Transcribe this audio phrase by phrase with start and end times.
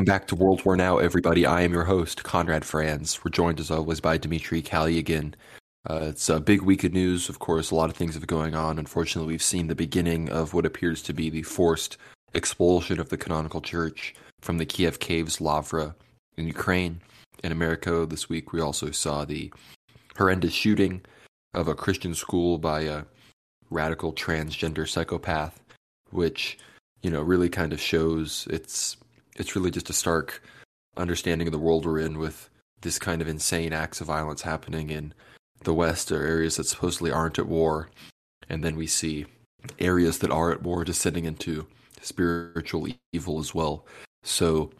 [0.00, 1.44] Welcome back to World War Now, everybody.
[1.44, 3.22] I am your host, Conrad Franz.
[3.22, 5.34] We're joined as always by Dimitri Kalyagan.
[5.86, 7.28] Uh, it's a big week of news.
[7.28, 8.78] Of course, a lot of things have going on.
[8.78, 11.98] Unfortunately, we've seen the beginning of what appears to be the forced
[12.32, 15.94] expulsion of the canonical church from the Kiev caves, Lavra,
[16.34, 17.02] in Ukraine.
[17.44, 19.52] In America this week, we also saw the
[20.16, 21.02] horrendous shooting
[21.52, 23.02] of a Christian school by a
[23.68, 25.60] radical transgender psychopath,
[26.10, 26.58] which
[27.02, 28.96] you know really kind of shows it's
[29.36, 30.42] it's really just a stark
[30.96, 32.50] understanding of the world we're in with
[32.82, 35.12] this kind of insane acts of violence happening in
[35.62, 37.90] the West or areas that supposedly aren't at war,
[38.48, 39.26] and then we see
[39.78, 41.66] areas that are at war descending into
[42.00, 43.86] spiritual evil as well.
[44.22, 44.70] So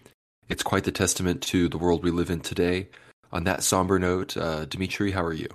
[0.48, 2.88] it's quite the testament to the world we live in today.
[3.32, 5.48] On that somber note, uh, Dimitri, how are you?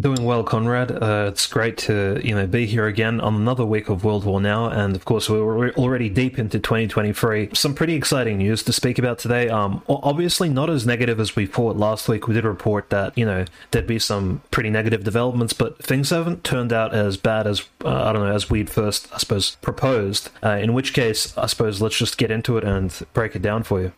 [0.00, 0.92] Doing well, Conrad.
[0.92, 4.40] Uh, it's great to you know be here again on another week of World War
[4.40, 7.50] Now, and of course we're already deep into 2023.
[7.52, 9.48] Some pretty exciting news to speak about today.
[9.48, 12.28] Um, obviously not as negative as we thought last week.
[12.28, 16.44] We did report that you know there'd be some pretty negative developments, but things haven't
[16.44, 20.30] turned out as bad as uh, I don't know as we'd first I suppose proposed.
[20.44, 23.64] Uh, in which case, I suppose let's just get into it and break it down
[23.64, 23.92] for you.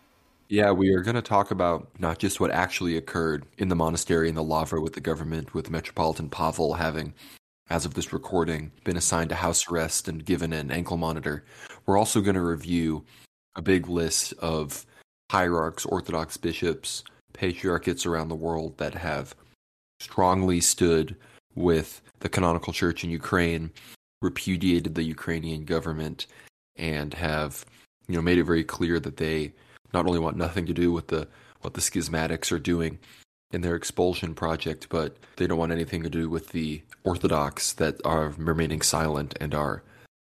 [0.51, 4.27] Yeah, we are going to talk about not just what actually occurred in the monastery
[4.27, 7.13] in the Lavra with the government, with Metropolitan Pavel having,
[7.69, 11.45] as of this recording, been assigned to house arrest and given an ankle monitor.
[11.85, 13.05] We're also going to review
[13.55, 14.85] a big list of
[15.31, 19.33] hierarchs, Orthodox bishops, patriarchates around the world that have
[20.01, 21.15] strongly stood
[21.55, 23.71] with the canonical church in Ukraine,
[24.21, 26.27] repudiated the Ukrainian government,
[26.75, 27.65] and have
[28.09, 29.53] you know made it very clear that they
[29.93, 31.27] not only want nothing to do with the
[31.61, 32.97] what the schismatics are doing
[33.51, 37.99] in their expulsion project, but they don't want anything to do with the Orthodox that
[38.05, 39.83] are remaining silent and are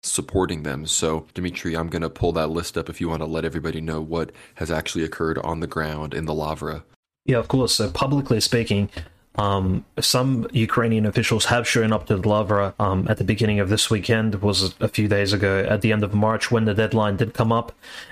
[0.03, 0.85] supporting them.
[0.85, 3.81] So, Dimitri, I'm going to pull that list up if you want to let everybody
[3.81, 6.83] know what has actually occurred on the ground in the Lavra.
[7.25, 7.75] Yeah, of course.
[7.75, 8.89] So, publicly speaking,
[9.35, 13.69] um, some Ukrainian officials have shown up to the Lavra um, at the beginning of
[13.69, 17.17] this weekend, was a few days ago, at the end of March when the deadline
[17.17, 17.71] did come up.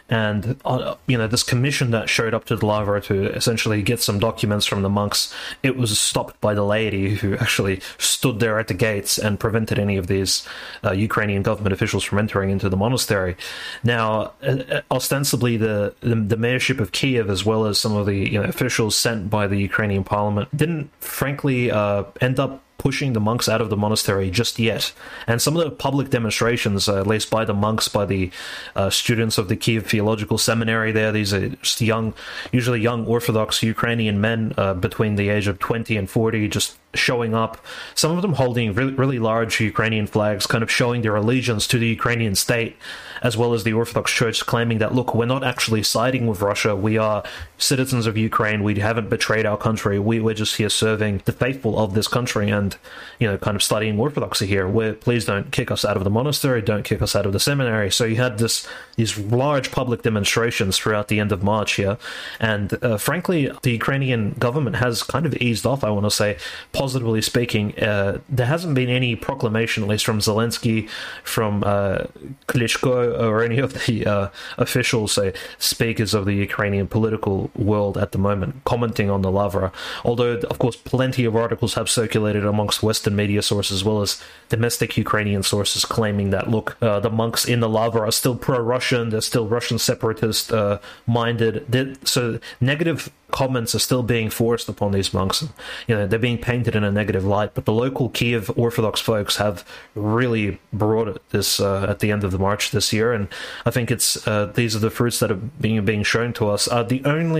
[0.09, 4.01] And, uh, you know, this commission that showed up to the Lavra to essentially get
[4.01, 8.59] some documents from the monks, it was stopped by the laity who actually stood there
[8.59, 10.47] at the gates and prevented any of these
[10.83, 13.35] uh, Ukrainian government officials from entering into the monastery.
[13.83, 18.05] Now, uh, uh ostensibly, the, the, the mayorship of Kiev, as well as some of
[18.05, 23.13] the you know, officials sent by the Ukrainian parliament, didn't frankly uh, end up pushing
[23.13, 24.91] the monks out of the monastery just yet.
[25.27, 28.31] And some of the public demonstrations, uh, at least by the monks, by the
[28.75, 32.15] uh, students of the Kiev Theological Seminary, there, these are just young,
[32.51, 37.35] usually young Orthodox Ukrainian men uh, between the age of 20 and 40, just showing
[37.35, 37.63] up,
[37.93, 41.77] some of them holding really, really large Ukrainian flags, kind of showing their allegiance to
[41.77, 42.77] the Ukrainian state,
[43.21, 46.75] as well as the Orthodox Church claiming that, look, we're not actually siding with Russia.
[46.75, 47.23] We are
[47.59, 48.63] citizens of Ukraine.
[48.63, 49.99] We haven't betrayed our country.
[49.99, 52.75] We, we're just here serving the faithful of this country and,
[53.19, 54.67] you know, kind of studying Orthodoxy here.
[54.93, 56.61] Please don't kick us out of the monastery.
[56.61, 57.91] Don't kick us out of the seminary.
[57.91, 61.97] So you had this these large public demonstrations throughout the end of March here.
[62.39, 66.37] And uh, frankly, the Ukrainian government has kind of eased off, I want to say,
[66.73, 70.89] positively speaking, uh, there hasn't been any proclamation, at least from Zelensky,
[71.23, 71.99] from uh,
[72.47, 78.11] Klitschko, or any of the uh, officials, say, speakers of the Ukrainian political world at
[78.11, 79.71] the moment, commenting on the Lavra.
[80.03, 84.21] Although, of course, plenty of articles have circulated amongst Western media sources as well as
[84.49, 88.59] domestic Ukrainian sources claiming that, look, uh, the monks in the Lavra are still pro
[88.59, 91.97] Russian, they're still Russian separatist uh, minded.
[92.07, 95.47] so, negative comments are still being forced upon these monks.
[95.87, 97.53] You know, they're being painted in a negative light.
[97.53, 102.23] But the local Kiev Orthodox folks have really brought it this uh, at the end
[102.23, 103.27] of the March this year, and
[103.65, 106.67] I think it's uh, these are the fruits that are being being shown to us.
[106.67, 107.38] Uh, the only,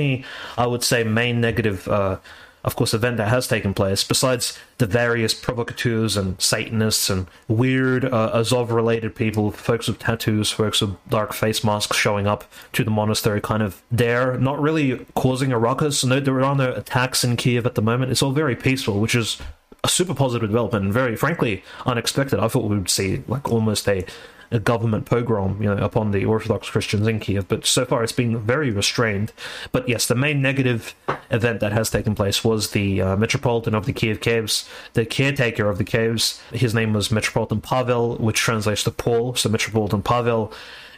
[0.58, 2.18] I would say, main negative uh,
[2.64, 8.04] of course, event that has taken place, besides the various provocateurs and Satanists and weird
[8.04, 12.44] uh, Azov related people, folks with tattoos, folks with dark face masks showing up
[12.74, 16.04] to the monastery, kind of there, not really causing a ruckus.
[16.04, 18.12] No, there are no attacks in Kiev at the moment.
[18.12, 19.38] It's all very peaceful, which is
[19.86, 22.40] a super positive development and very, frankly, unexpected.
[22.40, 24.06] I thought we would see like almost a
[24.52, 27.48] a government pogrom, you know, upon the Orthodox Christians in Kiev.
[27.48, 29.32] But so far, it's been very restrained.
[29.72, 30.96] But yes, the main negative
[31.30, 35.70] event that has taken place was the uh, Metropolitan of the Kiev Caves, the caretaker
[35.70, 36.42] of the caves.
[36.52, 39.36] His name was Metropolitan Pavel, which translates to Paul.
[39.36, 40.52] So Metropolitan Pavel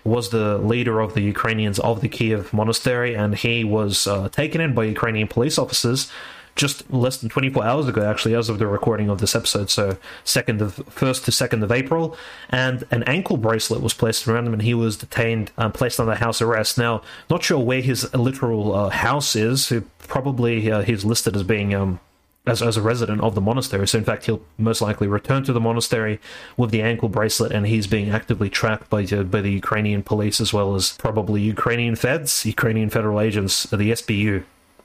[0.03, 4.61] was the leader of the Ukrainians of the Kiev monastery, and he was uh, taken
[4.61, 6.11] in by Ukrainian police officers
[6.61, 9.71] just less than 24 hours ago, actually, as of the recording of this episode.
[9.71, 12.15] So, second of first to second of April,
[12.51, 16.13] and an ankle bracelet was placed around him, and he was detained, um, placed under
[16.13, 16.77] house arrest.
[16.77, 19.73] Now, not sure where his literal uh, house is.
[20.07, 21.99] Probably uh, he's listed as being um,
[22.45, 23.87] as, as a resident of the monastery.
[23.87, 26.19] So, in fact, he'll most likely return to the monastery
[26.57, 30.39] with the ankle bracelet, and he's being actively tracked by the, by the Ukrainian police
[30.39, 34.43] as well as probably Ukrainian feds, Ukrainian federal agents, the SBU,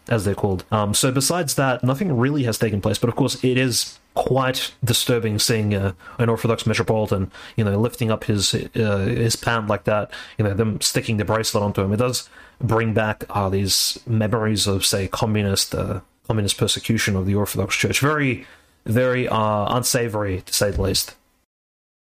[0.08, 0.64] as they're called.
[0.70, 2.99] Um, so, besides that, nothing really has taken place.
[2.99, 8.11] But of course, it is quite disturbing seeing uh, an Orthodox metropolitan, you know, lifting
[8.11, 10.11] up his uh, his pant like that.
[10.38, 11.93] You know, them sticking the bracelet onto him.
[11.93, 12.29] It does
[12.61, 18.00] bring back uh, these memories of, say, communist uh, communist persecution of the Orthodox Church.
[18.00, 18.47] Very,
[18.85, 21.14] very uh, unsavory, to say the least.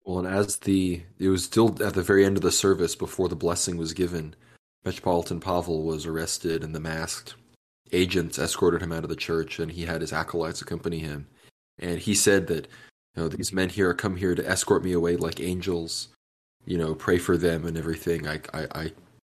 [0.04, 3.28] Well, and as the it was still at the very end of the service before
[3.28, 4.34] the blessing was given,
[4.84, 7.34] Metropolitan Pavel was arrested, and the masked
[7.92, 11.26] agents escorted him out of the church, and he had his acolytes accompany him.
[11.78, 12.66] And he said that,
[13.14, 16.08] you know, these men here come here to escort me away like angels.
[16.66, 18.28] You know, pray for them and everything.
[18.28, 18.92] I, I, I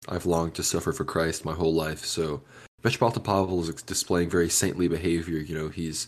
[0.07, 2.41] I've longed to suffer for Christ my whole life, so
[2.83, 5.39] Metropolitan Pavel is displaying very saintly behavior.
[5.39, 6.07] You know, he's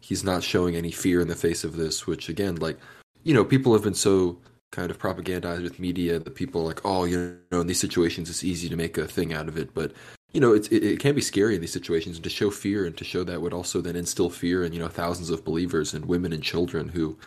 [0.00, 2.78] he's not showing any fear in the face of this, which again, like,
[3.22, 4.38] you know, people have been so
[4.72, 8.28] kind of propagandized with media that people are like, oh, you know, in these situations,
[8.28, 9.72] it's easy to make a thing out of it.
[9.72, 9.92] But,
[10.32, 12.16] you know, it, it can be scary in these situations.
[12.16, 14.78] And to show fear and to show that would also then instill fear in, you
[14.78, 17.18] know, thousands of believers and women and children who,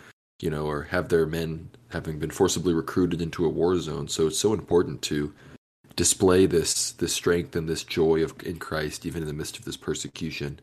[0.42, 4.08] you know, or have their men having been forcibly recruited into a war zone.
[4.08, 5.34] So it's so important to
[5.96, 9.66] display this this strength and this joy of in Christ even in the midst of
[9.66, 10.60] this persecution.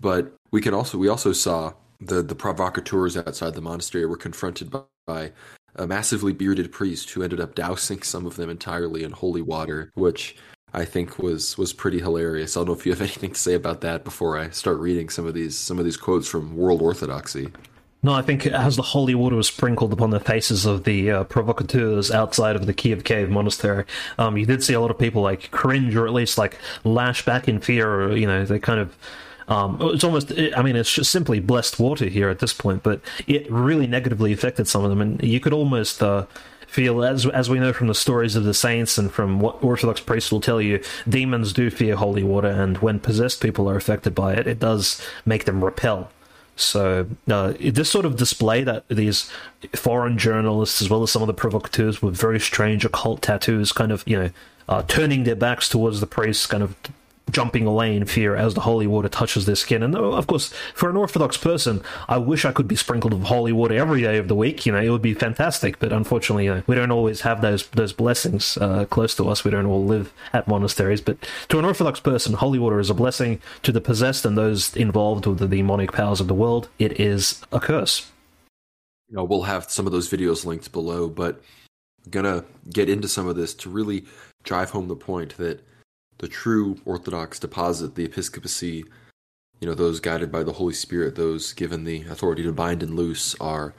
[0.00, 4.70] But we can also we also saw the the provocateurs outside the monastery were confronted
[4.70, 5.32] by, by
[5.76, 9.90] a massively bearded priest who ended up dousing some of them entirely in holy water,
[9.94, 10.36] which
[10.74, 12.56] I think was was pretty hilarious.
[12.56, 15.08] I don't know if you have anything to say about that before I start reading
[15.08, 17.48] some of these some of these quotes from World Orthodoxy.
[18.00, 21.24] No, I think as the holy water was sprinkled upon the faces of the uh,
[21.24, 23.84] provocateurs outside of the Kiev Cave monastery,
[24.18, 27.24] um, you did see a lot of people like cringe or at least like lash
[27.24, 28.02] back in fear.
[28.02, 28.96] Or, you know, they kind of.
[29.48, 33.00] Um, it's almost, I mean, it's just simply blessed water here at this point, but
[33.26, 36.26] it really negatively affected some of them, and you could almost uh,
[36.68, 40.00] feel, as as we know from the stories of the saints and from what Orthodox
[40.00, 44.14] priests will tell you, demons do fear holy water, and when possessed people are affected
[44.14, 46.10] by it, it does make them repel.
[46.56, 49.30] So uh, this sort of display that these
[49.74, 53.90] foreign journalists, as well as some of the provocateurs with very strange occult tattoos, kind
[53.90, 54.30] of you know
[54.68, 56.76] uh, turning their backs towards the priests, kind of
[57.30, 59.82] jumping away in fear as the holy water touches their skin.
[59.82, 63.52] And of course, for an Orthodox person, I wish I could be sprinkled with holy
[63.52, 64.66] water every day of the week.
[64.66, 65.78] You know, it would be fantastic.
[65.78, 69.44] But unfortunately, you know, we don't always have those those blessings uh, close to us.
[69.44, 71.00] We don't all live at monasteries.
[71.00, 73.40] But to an Orthodox person, holy water is a blessing.
[73.62, 77.42] To the possessed and those involved with the demonic powers of the world, it is
[77.52, 78.10] a curse.
[79.08, 81.40] You know, we'll have some of those videos linked below, but
[82.04, 84.04] I'm gonna get into some of this to really
[84.44, 85.64] drive home the point that
[86.18, 88.84] the true Orthodox deposit, the episcopacy,
[89.60, 92.96] you know, those guided by the Holy Spirit, those given the authority to bind and
[92.96, 93.74] loose, are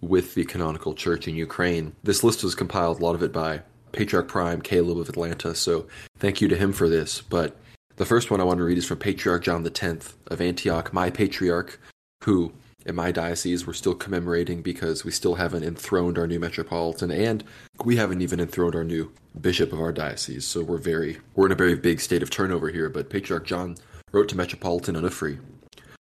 [0.00, 1.94] with the canonical church in Ukraine.
[2.02, 3.62] This list was compiled, a lot of it by
[3.92, 5.86] Patriarch Prime Caleb of Atlanta, so
[6.18, 7.20] thank you to him for this.
[7.20, 7.56] But
[7.96, 11.10] the first one I want to read is from Patriarch John X of Antioch, my
[11.10, 11.78] patriarch,
[12.24, 12.52] who
[12.86, 17.44] in my diocese we're still commemorating because we still haven't enthroned our new metropolitan and
[17.84, 21.52] we haven't even enthroned our new bishop of our diocese so we're very we're in
[21.52, 23.76] a very big state of turnover here but patriarch john
[24.12, 25.38] wrote to metropolitan Onufry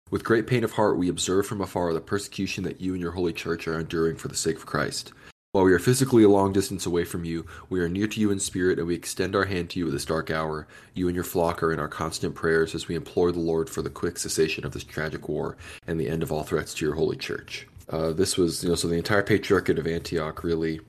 [0.10, 3.12] with great pain of heart we observe from afar the persecution that you and your
[3.12, 5.13] holy church are enduring for the sake of christ
[5.58, 8.30] while we are physically a long distance away from you, we are near to you
[8.30, 10.68] in spirit, and we extend our hand to you at this dark hour.
[10.94, 13.82] You and your flock are in our constant prayers as we implore the Lord for
[13.82, 16.94] the quick cessation of this tragic war and the end of all threats to your
[16.94, 17.68] holy church.
[17.89, 20.80] Uh, this was, you know, so the entire Patriarchate of Antioch really,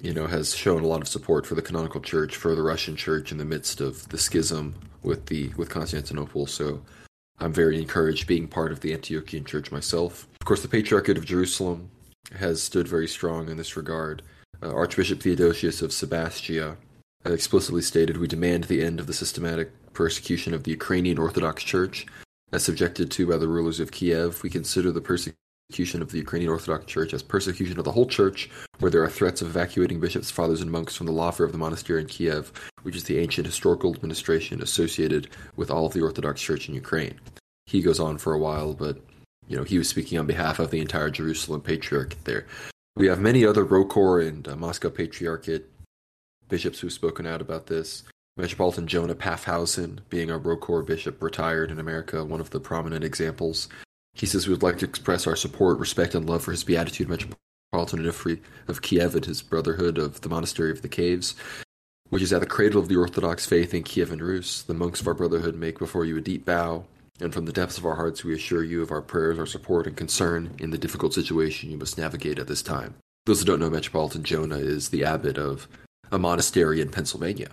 [0.00, 2.96] you know, has shown a lot of support for the canonical church, for the Russian
[2.96, 6.46] church in the midst of the schism with the with Constantinople.
[6.46, 6.80] So
[7.40, 10.28] I'm very encouraged being part of the Antiochian church myself.
[10.40, 11.90] Of course, the Patriarchate of Jerusalem
[12.38, 14.22] has stood very strong in this regard.
[14.62, 16.76] Uh, Archbishop Theodosius of Sebastia
[17.24, 22.06] explicitly stated, We demand the end of the systematic persecution of the Ukrainian Orthodox Church,
[22.52, 24.42] as subjected to by the rulers of Kiev.
[24.42, 28.50] We consider the persecution of the Ukrainian Orthodox Church as persecution of the whole Church,
[28.78, 31.58] where there are threats of evacuating bishops, fathers, and monks from the Lavra of the
[31.58, 32.52] monastery in Kiev,
[32.82, 37.18] which is the ancient historical administration associated with all of the Orthodox Church in Ukraine.
[37.66, 38.98] He goes on for a while, but
[39.48, 42.46] you know, he was speaking on behalf of the entire Jerusalem Patriarchate there.
[42.96, 45.66] We have many other ROCOR and uh, Moscow Patriarchate
[46.48, 48.04] bishops who've spoken out about this.
[48.36, 53.68] Metropolitan Jonah Paffhausen, being a ROCOR bishop retired in America, one of the prominent examples.
[54.14, 57.08] He says we would like to express our support, respect, and love for his Beatitude
[57.08, 61.34] Metropolitan Onufri of Kiev and his Brotherhood of the Monastery of the Caves,
[62.10, 64.62] which is at the cradle of the Orthodox faith in Kiev and Rus.
[64.62, 66.84] The monks of our Brotherhood make before you a deep bow,
[67.20, 69.86] and from the depths of our hearts we assure you of our prayers, our support,
[69.86, 72.94] and concern in the difficult situation you must navigate at this time.
[73.26, 75.68] Those who don't know, Metropolitan Jonah is the abbot of
[76.10, 77.48] a monastery in Pennsylvania,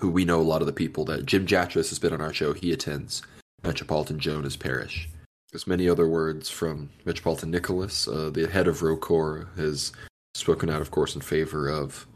[0.00, 2.32] who we know a lot of the people that Jim Jatras has been on our
[2.32, 2.52] show.
[2.52, 3.22] He attends
[3.62, 5.08] Metropolitan Jonah's parish.
[5.52, 8.06] There's many other words from Metropolitan Nicholas.
[8.06, 9.92] Uh, the head of ROCOR has
[10.34, 12.06] spoken out, of course, in favor of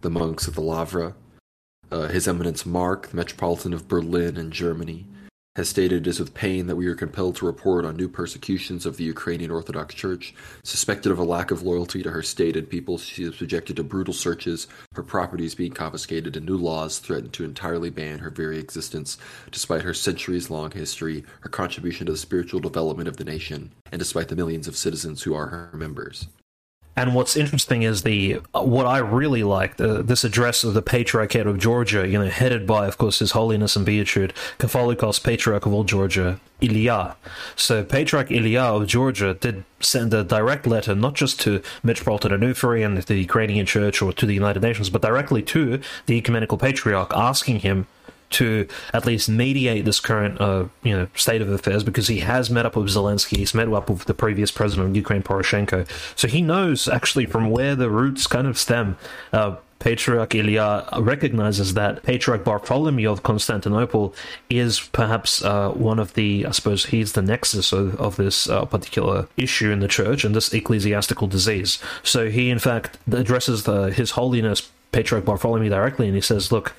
[0.00, 1.14] the monks of the Lavra.
[1.90, 5.06] Uh, His Eminence Mark, the Metropolitan of Berlin in Germany,
[5.56, 8.84] has stated it is with pain that we are compelled to report on new persecutions
[8.84, 10.34] of the Ukrainian Orthodox Church.
[10.62, 13.82] Suspected of a lack of loyalty to her state and people, she is subjected to
[13.82, 18.58] brutal searches, her properties being confiscated, and new laws threaten to entirely ban her very
[18.58, 19.16] existence,
[19.50, 23.98] despite her centuries long history, her contribution to the spiritual development of the nation, and
[23.98, 26.28] despite the millions of citizens who are her members.
[26.98, 30.80] And what's interesting is the uh, what I really like the, this address of the
[30.80, 35.66] Patriarchate of Georgia, you know, headed by, of course, His Holiness and Beatitude Catholicos Patriarch
[35.66, 37.16] of all Georgia, Ilya.
[37.54, 42.84] So Patriarch Ilya of Georgia did send a direct letter, not just to Metropolitan Onufri
[42.84, 47.12] and the Ukrainian Church or to the United Nations, but directly to the Ecumenical Patriarch,
[47.14, 47.86] asking him
[48.30, 52.50] to at least mediate this current uh, you know state of affairs because he has
[52.50, 56.28] met up with Zelensky, he's met up with the previous president of Ukraine, Poroshenko, so
[56.28, 58.96] he knows actually from where the roots kind of stem.
[59.32, 64.14] Uh, Patriarch Ilya recognizes that Patriarch Bartholomew of Constantinople
[64.48, 68.64] is perhaps uh, one of the, I suppose, he's the nexus of, of this uh,
[68.64, 71.78] particular issue in the church and this ecclesiastical disease.
[72.02, 76.74] So he, in fact, addresses the, His Holiness Patriarch Bartholomew directly and he says, Look,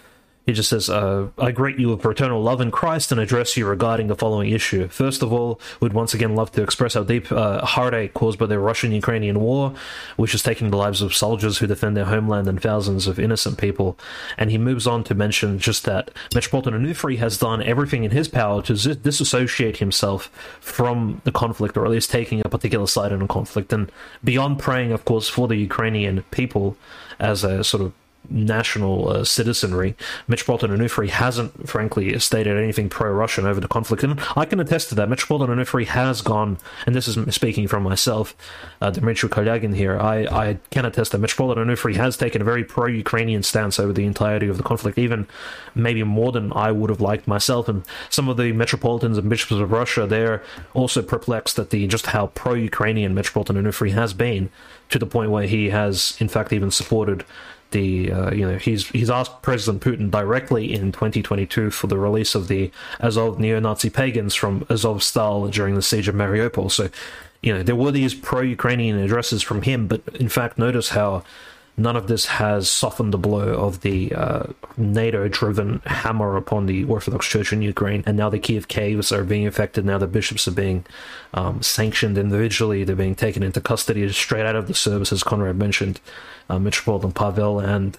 [0.48, 3.68] he just says, uh, I greet you with fraternal love in Christ and address you
[3.68, 4.88] regarding the following issue.
[4.88, 8.46] First of all, we'd once again love to express our deep uh, heartache caused by
[8.46, 9.74] the Russian Ukrainian war,
[10.16, 13.58] which is taking the lives of soldiers who defend their homeland and thousands of innocent
[13.58, 14.00] people.
[14.38, 18.30] And he moves on to mention just that Metropolitan Onufri has done everything in his
[18.30, 20.28] power to disassociate himself
[20.62, 23.74] from the conflict, or at least taking a particular side in a conflict.
[23.74, 23.92] And
[24.24, 26.78] beyond praying, of course, for the Ukrainian people
[27.20, 27.92] as a sort of
[28.30, 29.96] national uh, citizenry,
[30.28, 34.96] Metropolitan Onufri hasn't, frankly, stated anything pro-Russian over the conflict, and I can attest to
[34.96, 35.10] that.
[35.10, 38.36] Metropolitan Onufri has gone, and this is speaking from myself,
[38.82, 40.00] uh, Dmitry Kolyagin here.
[40.00, 44.06] I, I can attest that Metropolitan Onufri has taken a very pro-Ukrainian stance over the
[44.06, 45.28] entirety of the conflict, even
[45.74, 47.70] maybe more than I would have liked myself.
[47.70, 50.44] And some of the metropolitans and bishops of Russia, they're
[50.74, 54.50] also perplexed at the just how pro-Ukrainian Metropolitan Onufri has been,
[54.90, 57.26] to the point where he has, in fact, even supported
[57.72, 62.36] the uh, you know he's he's asked President Putin directly in 2022 for the release
[62.36, 66.72] of the Azov neo-Nazi pagans from Azovstal during the siege of Mariupol.
[66.72, 66.90] So
[67.42, 71.24] you know there were these pro-Ukrainian addresses from him, but in fact notice how
[71.78, 74.44] none of this has softened the blow of the uh,
[74.78, 79.46] NATO-driven hammer upon the Orthodox Church in Ukraine, and now the Kiev caves are being
[79.46, 79.86] affected.
[79.86, 80.86] Now the bishops are being
[81.34, 85.58] um, sanctioned individually; they're being taken into custody straight out of the service, as Conrad
[85.58, 86.02] mentioned
[86.50, 87.98] uh, Metropolitan Pavel, and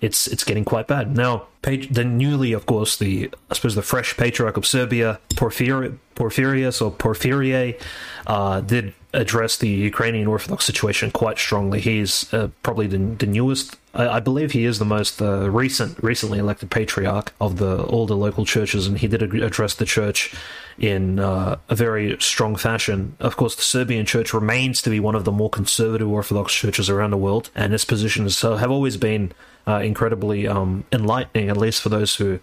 [0.00, 1.46] it's it's getting quite bad now.
[1.62, 6.92] The newly, of course, the I suppose the fresh patriarch of Serbia, Porphyri- Porphyrius or
[6.92, 7.80] Porphyrie,
[8.26, 11.80] uh, did address the Ukrainian Orthodox situation quite strongly.
[11.80, 13.76] He's uh, probably the, the newest.
[13.94, 18.06] I, I, believe he is the most uh, recent, recently elected patriarch of the all
[18.06, 20.34] the local churches, and he did address the church
[20.78, 23.16] in uh, a very strong fashion.
[23.20, 26.90] Of course, the Serbian church remains to be one of the more conservative Orthodox churches
[26.90, 29.32] around the world, and its positions have always been
[29.66, 32.40] uh, incredibly um, enlightening, at least for those who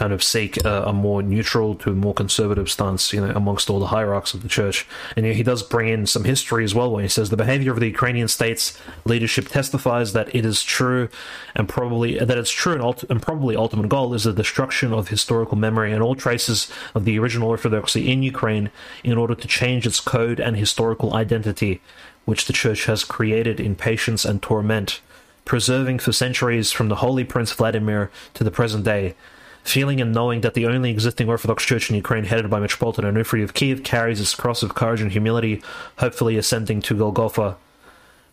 [0.00, 3.78] kind of seek a, a, more neutral to more conservative stance, you know, amongst all
[3.78, 4.86] the hierarchs of the church.
[5.14, 7.36] And you know, he does bring in some history as well, when he says the
[7.36, 11.10] behavior of the Ukrainian state's leadership testifies that it is true,
[11.54, 15.08] and probably that it's true, and, ult- and probably ultimate goal is the destruction of
[15.08, 18.70] historical memory and all traces of the original orthodoxy in Ukraine,
[19.04, 21.82] in order to change its code and historical identity,
[22.24, 25.02] which the church has created in patience and torment
[25.44, 29.14] preserving for centuries from the Holy Prince Vladimir to the present day.
[29.62, 33.42] Feeling and knowing that the only existing Orthodox Church in Ukraine, headed by Metropolitan Onufri
[33.42, 35.62] of Kiev, carries its cross of courage and humility,
[35.98, 37.56] hopefully ascending to Golgotha,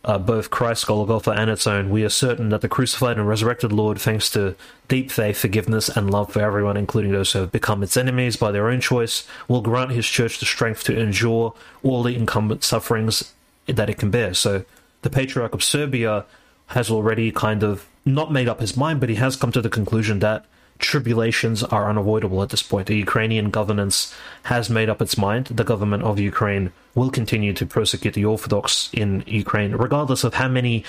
[0.08, 3.74] uh, both Christ's Golgotha and its own, we are certain that the crucified and resurrected
[3.74, 4.56] Lord, thanks to
[4.88, 8.52] deep faith, forgiveness, and love for everyone, including those who have become its enemies by
[8.52, 11.54] their own choice, will grant his church the strength to endure
[11.84, 13.34] all the incumbent sufferings
[13.66, 14.34] that it can bear.
[14.34, 14.64] So,
[15.02, 16.26] the Patriarch of Serbia
[16.68, 19.70] has already kind of not made up his mind, but he has come to the
[19.70, 20.46] conclusion that
[20.80, 22.88] tribulations are unavoidable at this point.
[22.88, 25.48] The Ukrainian governance has made up its mind.
[25.48, 30.48] The government of Ukraine will continue to persecute the Orthodox in Ukraine, regardless of how
[30.48, 30.84] many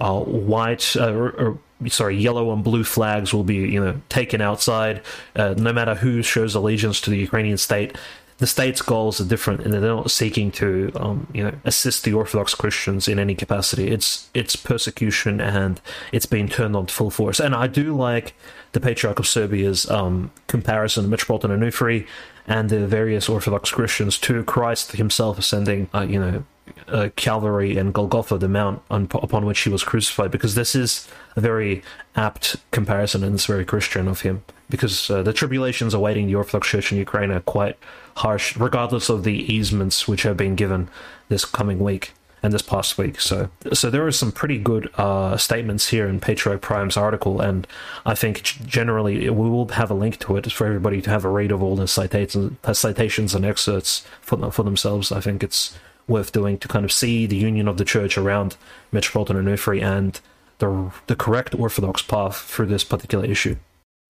[0.00, 5.02] uh, white, uh, or, sorry, yellow and blue flags will be, you know, taken outside.
[5.34, 7.96] Uh, no matter who shows allegiance to the Ukrainian state,
[8.38, 12.12] the state's goals are different, and they're not seeking to, um, you know, assist the
[12.12, 13.88] Orthodox Christians in any capacity.
[13.88, 15.80] It's it's persecution, and
[16.12, 17.40] it's being turned on full force.
[17.40, 18.34] And I do like
[18.76, 22.06] the Patriarch of Serbia's um, comparison of Metropolitan Onufri
[22.46, 26.44] and the various Orthodox Christians to Christ Himself ascending, uh, you know,
[26.88, 31.08] uh, Calvary and Golgotha, the mount on, upon which he was crucified, because this is
[31.36, 31.82] a very
[32.16, 34.44] apt comparison and it's very Christian of him.
[34.68, 37.78] Because uh, the tribulations awaiting the Orthodox Church in Ukraine are quite
[38.16, 40.90] harsh, regardless of the easements which have been given
[41.30, 42.12] this coming week
[42.52, 43.20] this past week.
[43.20, 47.66] So, so there are some pretty good uh, statements here in Patriarch Prime's article, and
[48.04, 51.30] I think generally we will have a link to it for everybody to have a
[51.30, 55.12] read of all the citations, citations and excerpts for for themselves.
[55.12, 55.76] I think it's
[56.08, 58.56] worth doing to kind of see the union of the church around
[58.92, 60.20] Metropolitan Onufri and
[60.58, 63.56] the the correct Orthodox path for this particular issue.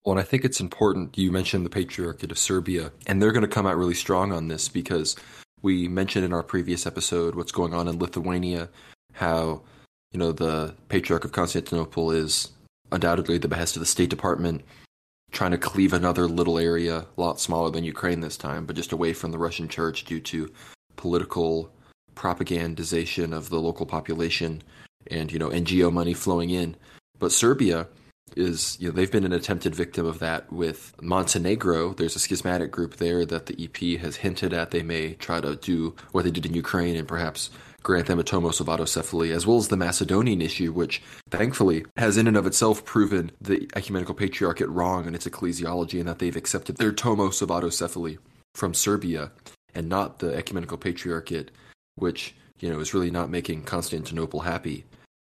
[0.05, 3.43] Well, and I think it's important you mentioned the Patriarchate of Serbia, and they're going
[3.43, 5.17] to come out really strong on this because
[5.63, 8.69] we mentioned in our previous episode what's going on in Lithuania,
[9.15, 9.63] how
[10.13, 12.51] you know the Patriarch of Constantinople is
[12.93, 14.63] undoubtedly the behest of the State Department,
[15.33, 18.93] trying to cleave another little area, a lot smaller than Ukraine this time, but just
[18.93, 20.53] away from the Russian Church due to
[20.97, 21.71] political
[22.15, 24.63] propagandization of the local population
[25.11, 26.77] and you know NGO money flowing in.
[27.19, 27.89] But Serbia
[28.35, 31.95] is you know they've been an attempted victim of that with Montenegro.
[31.95, 35.57] There's a schismatic group there that the EP has hinted at they may try to
[35.57, 37.51] do what they did in Ukraine and perhaps
[37.83, 42.17] grant them a tomos of autocephaly, as well as the Macedonian issue, which thankfully has
[42.17, 46.35] in and of itself proven the ecumenical patriarchate wrong in its ecclesiology and that they've
[46.35, 48.19] accepted their tomos of autocephaly
[48.57, 49.31] from Serbia
[49.73, 51.53] and not the ecumenical patriarchate
[51.97, 54.85] which you know is really not making Constantinople happy.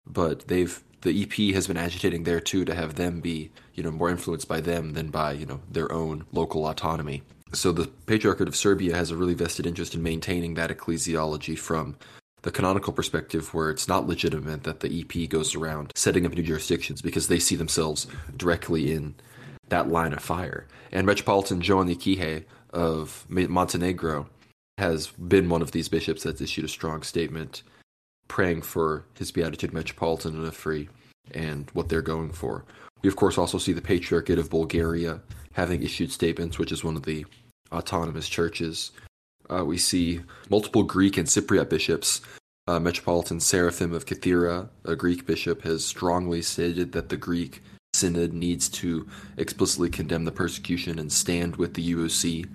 [0.06, 3.90] But they've the EP has been agitating there too to have them be you know
[3.90, 7.22] more influenced by them than by you know their own local autonomy.
[7.52, 11.96] So the Patriarchate of Serbia has a really vested interest in maintaining that ecclesiology from
[12.42, 16.42] the canonical perspective where it's not legitimate that the EP goes around setting up new
[16.42, 18.06] jurisdictions because they see themselves
[18.36, 19.14] directly in
[19.68, 20.66] that line of fire.
[20.92, 24.28] And Metropolitan Joanikije of Montenegro
[24.78, 27.62] has been one of these bishops that's issued a strong statement
[28.28, 30.88] praying for his beatitude metropolitan Onufri
[31.32, 32.64] and what they're going for.
[33.02, 35.20] We of course also see the Patriarchate of Bulgaria
[35.52, 37.24] having issued statements, which is one of the
[37.72, 38.92] autonomous churches.
[39.48, 42.20] Uh, we see multiple Greek and Cypriot bishops.
[42.68, 47.62] Uh, Metropolitan Seraphim of Kythera, a Greek bishop, has strongly stated that the Greek
[47.94, 52.48] synod needs to explicitly condemn the persecution and stand with the UOC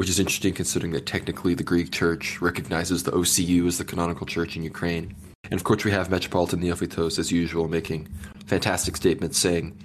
[0.00, 4.24] which is interesting considering that technically the Greek Church recognizes the OCU as the canonical
[4.24, 5.14] church in Ukraine.
[5.50, 8.08] And of course, we have Metropolitan Neophytos, as usual, making
[8.46, 9.78] fantastic statements saying,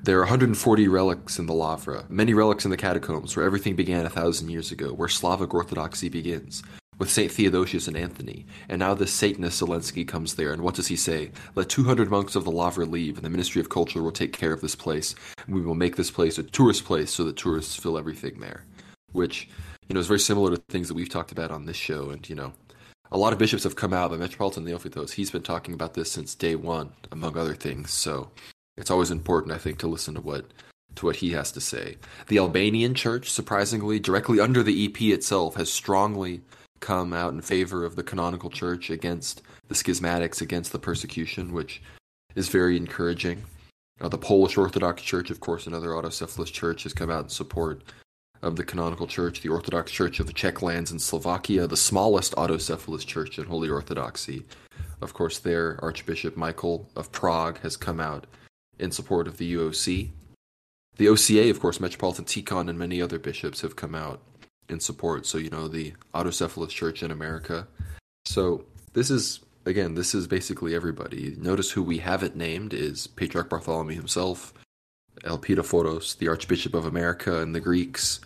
[0.00, 4.06] There are 140 relics in the Lavra, many relics in the catacombs, where everything began
[4.06, 6.62] a thousand years ago, where Slavic Orthodoxy begins,
[6.98, 7.32] with St.
[7.32, 8.46] Theodosius and Anthony.
[8.68, 11.32] And now this Satanist Zelensky comes there, and what does he say?
[11.56, 14.52] Let 200 monks of the Lavra leave, and the Ministry of Culture will take care
[14.52, 15.16] of this place.
[15.48, 18.62] We will make this place a tourist place so that tourists fill everything there
[19.12, 19.48] which
[19.88, 22.10] you know is very similar to things that we've talked about on this show.
[22.10, 22.52] And you know,
[23.10, 26.12] a lot of bishops have come out, but Metropolitan Neophytos, he's been talking about this
[26.12, 27.90] since day one, among other things.
[27.90, 28.30] So
[28.76, 30.46] it's always important, I think, to listen to what
[30.94, 31.96] to what he has to say.
[32.28, 36.40] The Albanian Church, surprisingly, directly under the EP itself, has strongly
[36.80, 41.82] come out in favor of the canonical church against the schismatics, against the persecution, which
[42.34, 43.44] is very encouraging.
[44.00, 47.82] Uh, the Polish Orthodox Church, of course, another autocephalous church, has come out in support
[48.42, 52.34] of the Canonical Church, the Orthodox Church of the Czech lands in Slovakia, the smallest
[52.36, 54.44] autocephalous church in Holy Orthodoxy.
[55.00, 58.26] Of course, there, Archbishop Michael of Prague has come out
[58.78, 60.10] in support of the UOC.
[60.96, 64.20] The OCA, of course, Metropolitan Tikhon and many other bishops have come out
[64.68, 65.26] in support.
[65.26, 67.66] So, you know, the autocephalous church in America.
[68.24, 71.36] So, this is, again, this is basically everybody.
[71.38, 74.52] Notice who we haven't named is Patriarch Bartholomew himself,
[75.22, 78.20] Elpidophoros, the Archbishop of America, and the Greeks,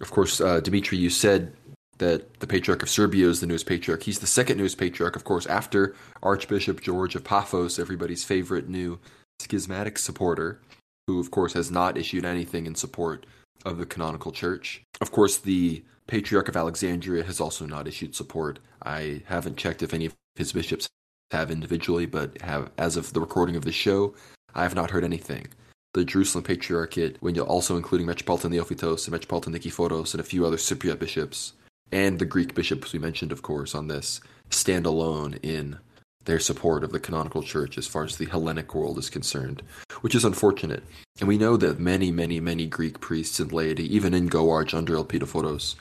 [0.00, 1.52] of course, uh, Dimitri, you said
[1.98, 4.02] that the Patriarch of Serbia is the newest patriarch.
[4.02, 8.98] He's the second newest patriarch, of course, after Archbishop George of Paphos, everybody's favorite new
[9.40, 10.60] schismatic supporter,
[11.06, 13.26] who, of course, has not issued anything in support
[13.64, 14.82] of the canonical church.
[15.00, 18.58] Of course, the Patriarch of Alexandria has also not issued support.
[18.82, 20.88] I haven't checked if any of his bishops
[21.30, 24.14] have individually, but have as of the recording of the show,
[24.54, 25.46] I have not heard anything.
[25.94, 30.44] The Jerusalem Patriarchate, when you're also including Metropolitan Neophytos and Metropolitan Nikephoros and a few
[30.44, 31.52] other Cypriot bishops,
[31.92, 35.78] and the Greek bishops we mentioned, of course, on this, stand alone in
[36.24, 39.62] their support of the canonical church as far as the Hellenic world is concerned,
[40.00, 40.82] which is unfortunate.
[41.20, 44.94] And we know that many, many, many Greek priests and laity, even in Goarch under
[44.94, 45.76] Elpidophoros,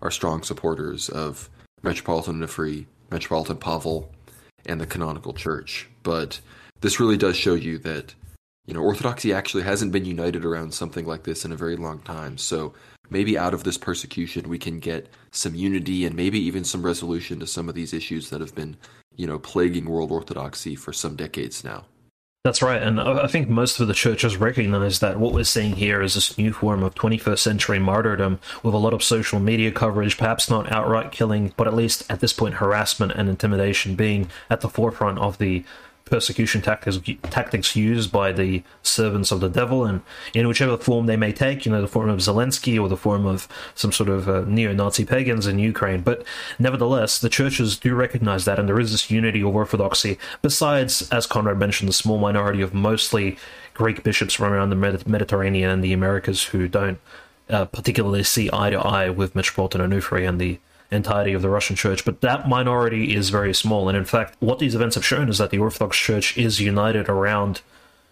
[0.00, 1.50] are strong supporters of
[1.82, 4.12] Metropolitan Onufri, Metropolitan Pavel,
[4.66, 5.88] and the canonical church.
[6.02, 6.40] But
[6.82, 8.14] this really does show you that,
[8.66, 12.00] you know, Orthodoxy actually hasn't been united around something like this in a very long
[12.00, 12.36] time.
[12.36, 12.74] So
[13.08, 17.38] maybe out of this persecution we can get some unity and maybe even some resolution
[17.40, 18.76] to some of these issues that have been
[19.16, 21.86] you know, plaguing world orthodoxy for some decades now.
[22.44, 26.00] That's right, and I think most of the churches recognize that what we're seeing here
[26.00, 30.16] is this new form of 21st century martyrdom with a lot of social media coverage,
[30.16, 34.60] perhaps not outright killing, but at least at this point harassment and intimidation being at
[34.60, 35.64] the forefront of the
[36.06, 40.00] persecution tactics tactics used by the servants of the devil, and
[40.32, 43.26] in whichever form they may take, you know, the form of Zelensky or the form
[43.26, 46.00] of some sort of uh, neo-Nazi pagans in Ukraine.
[46.00, 46.24] But
[46.58, 50.16] nevertheless, the churches do recognize that, and there is this unity of orthodoxy.
[50.42, 53.36] Besides, as Conrad mentioned, the small minority of mostly
[53.74, 56.98] Greek bishops from around the Mediterranean and the Americas who don't
[57.50, 60.58] uh, particularly see eye to eye with Metropolitan Onufri and the
[60.90, 63.88] entirety of the Russian church, but that minority is very small.
[63.88, 67.08] And in fact, what these events have shown is that the Orthodox Church is united
[67.08, 67.62] around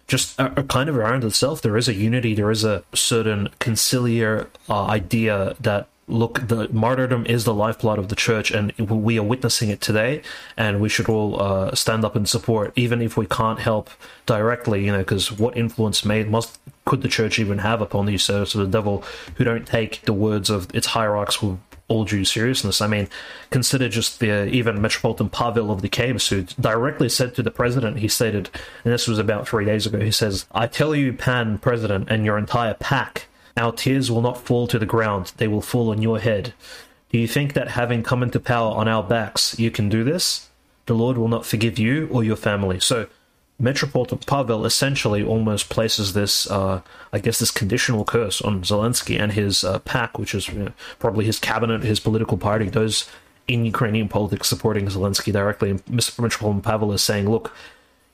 [0.07, 1.61] just a, a kind of around itself.
[1.61, 7.25] There is a unity, there is a certain conciliar uh, idea that look, the martyrdom
[7.25, 10.21] is the lifeblood of the church, and we are witnessing it today.
[10.55, 13.89] And we should all uh, stand up and support, even if we can't help
[14.25, 14.85] directly.
[14.85, 18.53] You know, because what influence may must could the church even have upon these servants
[18.53, 19.03] of the devil
[19.35, 21.41] who don't take the words of its hierarchs
[21.87, 22.81] all due seriousness.
[22.81, 23.07] I mean,
[23.51, 27.51] consider just the uh, even Metropolitan Pavel of the Caves, who directly said to the
[27.51, 28.49] president, he stated,
[28.83, 32.25] and this was about three days ago, he says, I tell you, Pan President, and
[32.25, 36.01] your entire pack, our tears will not fall to the ground, they will fall on
[36.01, 36.53] your head.
[37.11, 40.49] Do you think that having come into power on our backs, you can do this?
[40.87, 42.79] The Lord will not forgive you or your family.
[42.79, 43.07] So,
[43.57, 46.81] Metropolitan Pavel essentially almost places this, uh,
[47.13, 50.71] I guess, this conditional curse on Zelensky and his uh, pack, which is you know,
[50.99, 53.09] probably his cabinet, his political party, those
[53.47, 55.69] in Ukrainian politics supporting Zelensky directly.
[55.69, 56.19] And Mr.
[56.19, 57.53] Metropolitan Pavel is saying, look,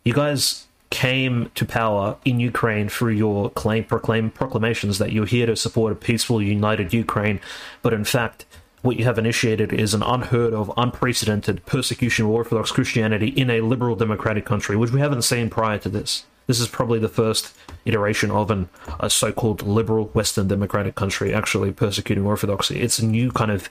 [0.03, 5.45] you guys came to power in Ukraine through your claim proclaim proclamations that you're here
[5.45, 7.39] to support a peaceful, united Ukraine,
[7.81, 8.45] but in fact,
[8.81, 13.61] what you have initiated is an unheard of, unprecedented persecution of Orthodox Christianity in a
[13.61, 16.25] liberal democratic country, which we haven't seen prior to this.
[16.47, 17.53] This is probably the first
[17.85, 22.81] iteration of an, a so called liberal Western democratic country actually persecuting Orthodoxy.
[22.81, 23.69] It's a new kind of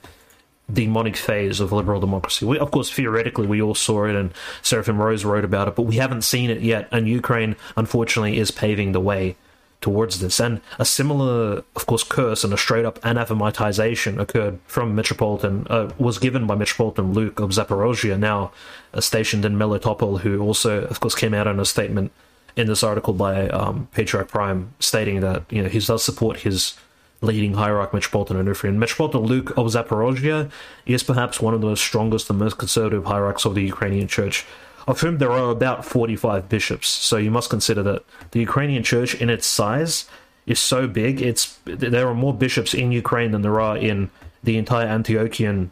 [0.71, 2.45] demonic phase of liberal democracy.
[2.45, 5.83] We, of course, theoretically, we all saw it, and Seraphim Rose wrote about it, but
[5.83, 6.87] we haven't seen it yet.
[6.91, 9.35] And Ukraine, unfortunately, is paving the way
[9.81, 10.39] towards this.
[10.39, 15.91] And a similar, of course, curse and a straight up anathematization occurred from Metropolitan, uh,
[15.97, 18.51] was given by Metropolitan Luke of Zaporozhye, now
[18.93, 22.11] uh, stationed in Melitopol, who also, of course, came out in a statement
[22.55, 26.75] in this article by um, Patriarch Prime stating that, you know, he does support his
[27.21, 28.69] leading hierarch Metropolitan Onufri.
[28.69, 30.51] And Metropolitan Luke of Zaporozhye
[30.85, 34.45] is perhaps one of the strongest and most conservative hierarchs of the Ukrainian church
[34.87, 36.87] of whom there are about 45 bishops.
[36.87, 40.05] So you must consider that the Ukrainian church, in its size,
[40.45, 41.21] is so big.
[41.21, 44.09] It's there are more bishops in Ukraine than there are in
[44.43, 45.69] the entire Antiochian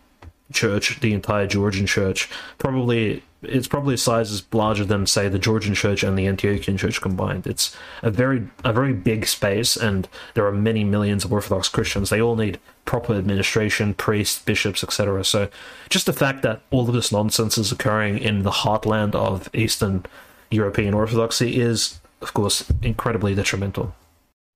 [0.53, 2.29] church, the entire Georgian church.
[2.57, 7.47] Probably it's probably sizes larger than say the Georgian church and the Antiochian church combined.
[7.47, 12.09] It's a very a very big space, and there are many millions of Orthodox Christians.
[12.09, 15.23] They all need proper administration, priests, bishops, etc.
[15.23, 15.47] So,
[15.89, 20.07] just the fact that all of this nonsense is occurring in the heartland of Eastern
[20.49, 23.93] European Orthodoxy is, of course, incredibly detrimental.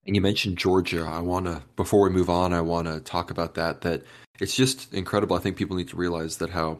[0.07, 1.03] And you mentioned Georgia.
[1.03, 3.81] I want to, before we move on, I want to talk about that.
[3.81, 4.01] That
[4.41, 5.35] it's just incredible.
[5.35, 6.79] I think people need to realize that how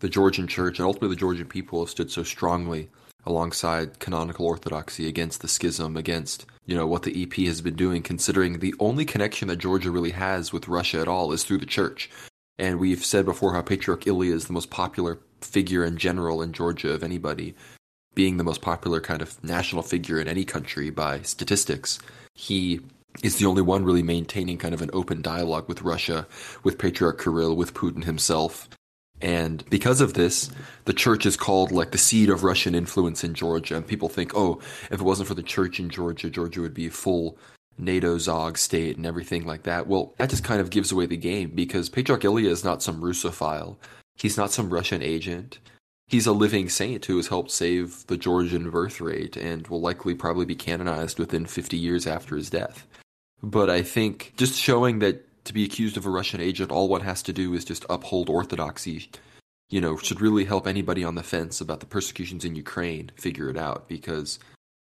[0.00, 2.88] the Georgian church and ultimately the Georgian people have stood so strongly
[3.26, 8.02] alongside canonical orthodoxy against the schism, against you know what the EP has been doing,
[8.02, 11.66] considering the only connection that Georgia really has with Russia at all is through the
[11.66, 12.10] church.
[12.58, 16.52] And we've said before how Patriarch Ilya is the most popular figure in general in
[16.52, 17.54] Georgia of anybody,
[18.14, 21.98] being the most popular kind of national figure in any country by statistics.
[22.34, 22.80] He
[23.22, 26.26] is the only one really maintaining kind of an open dialogue with Russia,
[26.62, 28.68] with Patriarch Kirill, with Putin himself.
[29.22, 30.50] And because of this,
[30.86, 33.76] the church is called like the seed of Russian influence in Georgia.
[33.76, 36.86] And people think, oh, if it wasn't for the church in Georgia, Georgia would be
[36.86, 37.36] a full
[37.76, 39.86] NATO Zog state and everything like that.
[39.86, 43.00] Well, that just kind of gives away the game because Patriarch Ilya is not some
[43.00, 43.76] Russophile.
[44.16, 45.58] He's not some Russian agent.
[46.10, 50.14] he's a living saint who has helped save the Georgian birth rate and will likely
[50.14, 52.86] probably be canonized within 50 years after his death.
[53.42, 57.02] But I think just showing that to be accused of a Russian agent, all one
[57.02, 59.10] has to do is just uphold orthodoxy,
[59.68, 63.48] you know, should really help anybody on the fence about the persecutions in Ukraine figure
[63.48, 64.38] it out because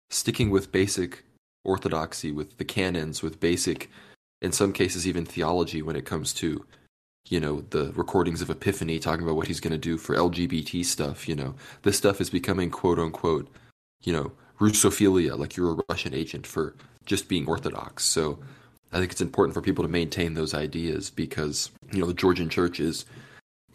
[0.09, 1.23] sticking with basic
[1.63, 3.89] orthodoxy, with the canons, with basic,
[4.41, 6.65] in some cases, even theology when it comes to
[7.29, 10.83] you know, the recordings of Epiphany talking about what he's going to do for LGBT
[10.83, 11.55] stuff, you know.
[11.83, 13.49] This stuff is becoming quote unquote,
[14.03, 16.75] you know, Russophilia, like you're a Russian agent for
[17.05, 18.03] just being Orthodox.
[18.03, 18.39] So
[18.93, 22.47] I think it's important for people to maintain those ideas because, you know, the Georgian
[22.47, 23.05] church is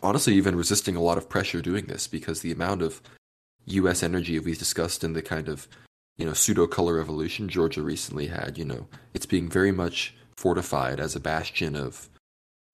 [0.01, 3.03] honestly even resisting a lot of pressure doing this because the amount of
[3.67, 5.67] US energy we've discussed in the kind of,
[6.17, 11.01] you know, pseudo color revolution Georgia recently had, you know, it's being very much fortified
[11.01, 12.09] as a bastion of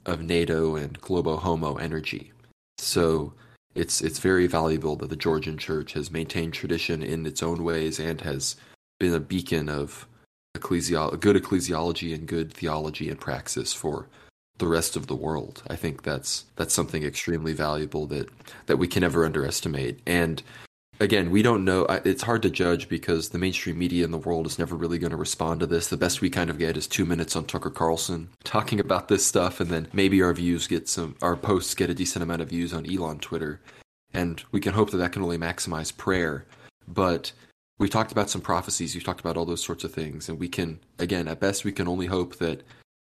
[0.04, 2.32] of NATO and Globo Homo energy.
[2.76, 3.32] So
[3.74, 7.98] it's it's very valuable that the Georgian Church has maintained tradition in its own ways
[7.98, 8.56] and has
[9.00, 10.06] been a beacon of
[10.54, 14.08] ecclesial good ecclesiology and good theology and praxis for
[14.58, 15.62] the rest of the world.
[15.68, 18.28] I think that's that's something extremely valuable that
[18.66, 20.00] that we can never underestimate.
[20.06, 20.42] And
[21.00, 21.84] again, we don't know.
[22.04, 25.10] It's hard to judge because the mainstream media in the world is never really going
[25.10, 25.88] to respond to this.
[25.88, 29.26] The best we kind of get is two minutes on Tucker Carlson talking about this
[29.26, 32.50] stuff, and then maybe our views get some, our posts get a decent amount of
[32.50, 33.60] views on Elon Twitter,
[34.12, 36.46] and we can hope that that can only maximize prayer.
[36.86, 37.32] But
[37.78, 40.48] we've talked about some prophecies, we've talked about all those sorts of things, and we
[40.48, 42.62] can, again, at best, we can only hope that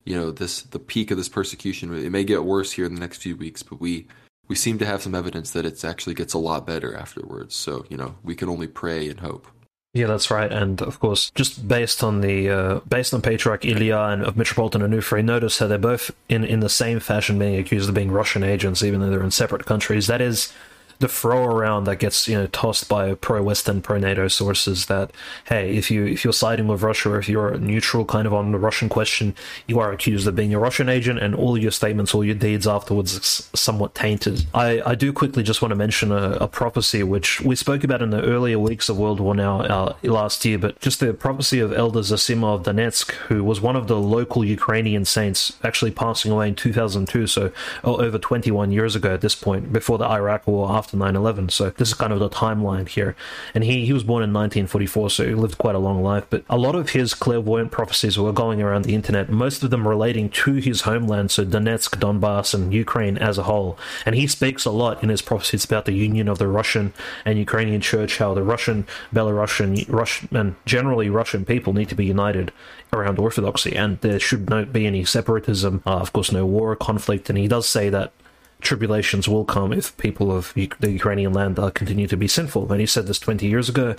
[0.04, 1.92] you know this the peak of this persecution.
[1.94, 4.06] It may get worse here in the next few weeks, but we
[4.48, 7.54] we seem to have some evidence that it actually gets a lot better afterwards.
[7.54, 9.48] So, you know, we can only pray and hope.
[9.92, 10.52] Yeah, that's right.
[10.52, 14.82] And of course, just based on the uh, based on Patriarch Ilya and of Metropolitan
[14.82, 18.42] Onufry, notice how they're both in in the same fashion being accused of being Russian
[18.42, 20.06] agents, even though they're in separate countries.
[20.06, 20.52] That is
[20.98, 25.10] the throw around that gets you know tossed by pro Western, pro NATO sources that
[25.46, 28.52] hey, if you if you're siding with Russia, or if you're neutral kind of on
[28.52, 29.34] the Russian question,
[29.66, 32.66] you are accused of being a Russian agent, and all your statements, all your deeds
[32.66, 34.46] afterwards, are somewhat tainted.
[34.54, 38.02] I, I do quickly just want to mention a, a prophecy which we spoke about
[38.02, 41.60] in the earlier weeks of World War Now uh, last year, but just the prophecy
[41.60, 46.32] of Elder Zosima of Donetsk, who was one of the local Ukrainian saints, actually passing
[46.32, 47.52] away in 2002, so
[47.84, 51.70] over 21 years ago at this point, before the Iraq War, after after 9-11 so
[51.70, 53.16] this is kind of the timeline here.
[53.54, 56.26] And he, he was born in 1944 so he lived quite a long life.
[56.30, 59.86] But a lot of his clairvoyant prophecies were going around the internet most of them
[59.86, 63.78] relating to his homeland so donetsk donbass and ukraine as a whole.
[64.04, 66.92] And he speaks a lot in his prophecies about the union of the russian
[67.24, 72.06] and ukrainian church how the russian belarusian russian and generally russian people need to be
[72.06, 72.52] united
[72.92, 73.74] around orthodoxy.
[73.74, 75.82] And there should not be any separatism.
[75.86, 77.28] Uh, of course no war or conflict.
[77.28, 78.12] And he does say that
[78.60, 82.70] tribulations will come if people of the Ukrainian land uh, continue to be sinful.
[82.70, 83.94] And he said this 20 years ago.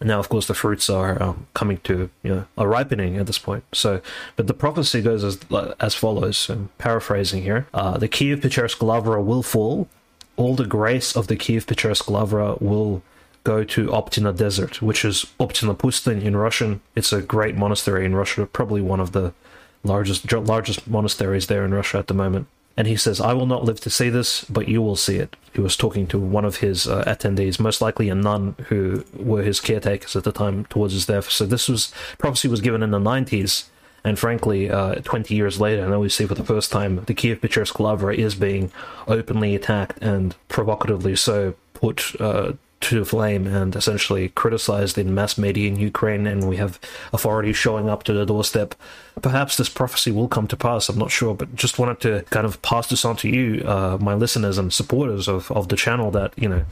[0.00, 3.26] And now, of course, the fruits are um, coming to, you know, are ripening at
[3.26, 3.64] this point.
[3.72, 4.00] So,
[4.34, 5.38] but the prophecy goes as
[5.78, 6.48] as follows.
[6.48, 9.88] I'm paraphrasing here: uh, the Kiev Pechersk Lavra will fall.
[10.38, 13.02] All the grace of the Kiev Pechersk Lavra will
[13.44, 16.80] go to Optina Desert, which is Optina Pustin in Russian.
[16.96, 19.34] It's a great monastery in Russia, probably one of the
[19.84, 23.64] largest largest monasteries there in Russia at the moment and he says, I will not
[23.64, 25.36] live to see this, but you will see it.
[25.52, 29.42] He was talking to one of his uh, attendees, most likely a nun who were
[29.42, 31.28] his caretakers at the time towards his death.
[31.28, 33.64] So this was prophecy was given in the 90s,
[34.04, 37.40] and frankly, uh, 20 years later, now we see for the first time the Kiev
[37.40, 38.72] Pechersk Lavra is being
[39.06, 45.68] openly attacked and provocatively so put uh, to flame and essentially criticized in mass media
[45.68, 46.80] in Ukraine, and we have
[47.12, 48.74] authorities showing up to the doorstep.
[49.20, 50.88] Perhaps this prophecy will come to pass.
[50.88, 53.98] I'm not sure, but just wanted to kind of pass this on to you, uh,
[54.00, 56.64] my listeners and supporters of, of the channel, that you know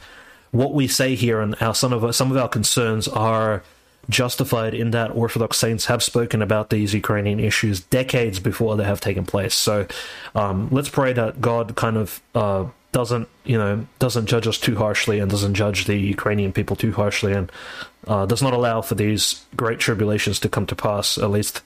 [0.51, 3.63] what we say here and our some of our, some of our concerns are
[4.09, 8.99] justified in that Orthodox saints have spoken about these Ukrainian issues decades before they have
[8.99, 9.53] taken place.
[9.53, 9.85] So
[10.33, 14.75] um, let's pray that God kind of uh, doesn't you know doesn't judge us too
[14.75, 17.33] harshly and doesn't judge the Ukrainian people too harshly.
[17.33, 17.51] And
[18.07, 21.61] uh, does not allow for these great tribulations to come to pass at least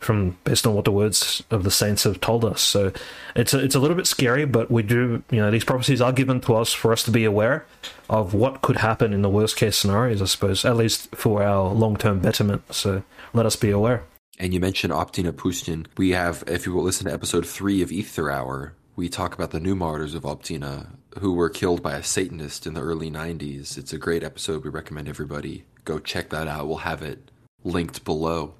[0.00, 2.60] from based on what the words of the saints have told us.
[2.60, 2.92] So
[3.34, 6.12] it's a, it's a little bit scary but we do you know these prophecies are
[6.12, 7.66] given to us for us to be aware
[8.08, 11.72] of what could happen in the worst case scenarios I suppose at least for our
[11.72, 12.74] long term betterment.
[12.74, 13.02] So
[13.32, 14.04] let us be aware.
[14.38, 15.86] And you mentioned Optina Pustin.
[15.96, 19.52] We have, if you will listen to episode three of Aether Hour, we talk about
[19.52, 20.88] the new martyrs of Optina
[21.20, 23.78] who were killed by a Satanist in the early 90s.
[23.78, 24.64] It's a great episode.
[24.64, 26.66] We recommend everybody go check that out.
[26.66, 27.30] We'll have it
[27.62, 28.54] linked below.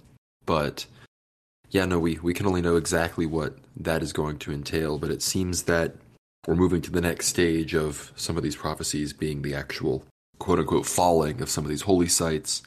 [0.47, 0.87] But
[1.71, 5.11] yeah, no, we, we can only know exactly what that is going to entail, but
[5.11, 5.97] it seems that
[6.47, 10.05] we're moving to the next stage of some of these prophecies being the actual
[10.39, 12.63] quote unquote falling of some of these holy sites,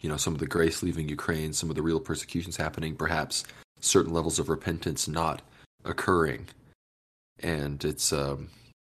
[0.00, 3.44] you know, some of the grace leaving Ukraine, some of the real persecutions happening, perhaps
[3.78, 5.40] certain levels of repentance not
[5.84, 6.48] occurring.
[7.40, 8.48] And it's um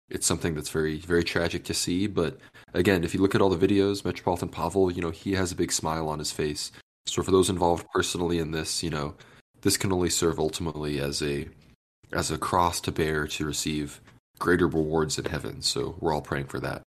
[0.08, 2.38] it's something that's very very tragic to see, but
[2.74, 5.56] again, if you look at all the videos, Metropolitan Pavel, you know, he has a
[5.56, 6.72] big smile on his face.
[7.06, 9.14] So for those involved personally in this, you know,
[9.62, 11.48] this can only serve ultimately as a
[12.12, 14.00] as a cross to bear to receive
[14.38, 15.62] greater rewards in heaven.
[15.62, 16.82] So we're all praying for that.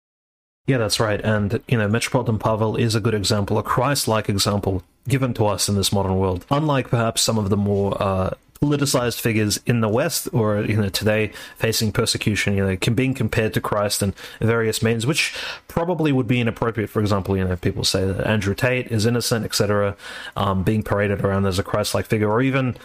[0.66, 1.20] Yeah, that's right.
[1.20, 5.46] And, you know, Metropolitan Pavel is a good example, a Christ like example given to
[5.46, 6.46] us in this modern world.
[6.50, 8.30] Unlike perhaps some of the more uh,
[8.64, 13.12] politicized figures in the West or, you know, today facing persecution, you know, can being
[13.12, 15.36] compared to Christ in various means, which
[15.68, 16.88] probably would be inappropriate.
[16.88, 19.96] For example, you know, people say that Andrew Tate is innocent, etc.,
[20.36, 22.76] um, being paraded around as a Christ like figure, or even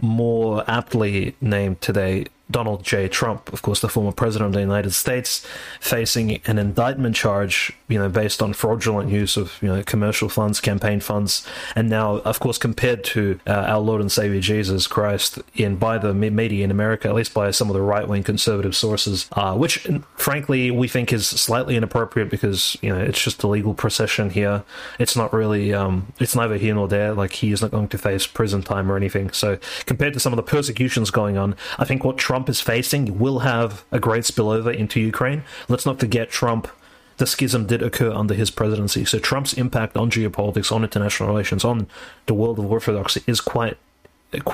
[0.00, 3.08] more aptly named today Donald J.
[3.08, 5.46] Trump, of course, the former president of the United States,
[5.80, 10.60] facing an indictment charge, you know, based on fraudulent use of, you know, commercial funds,
[10.60, 15.38] campaign funds, and now, of course, compared to uh, our Lord and Savior Jesus Christ
[15.54, 19.28] in by the media in America, at least by some of the right-wing conservative sources,
[19.32, 23.74] uh, which, frankly, we think is slightly inappropriate because, you know, it's just a legal
[23.74, 24.62] procession here.
[24.98, 27.12] It's not really, um, it's neither here nor there.
[27.12, 29.30] Like he is not going to face prison time or anything.
[29.32, 32.60] So compared to some of the persecutions going on, I think what Trump Trump is
[32.60, 35.42] facing will have a great spillover into Ukraine.
[35.68, 36.68] Let's not forget Trump.
[37.16, 41.64] The schism did occur under his presidency, so Trump's impact on geopolitics, on international relations,
[41.64, 41.88] on
[42.26, 43.76] the world of orthodoxy is quite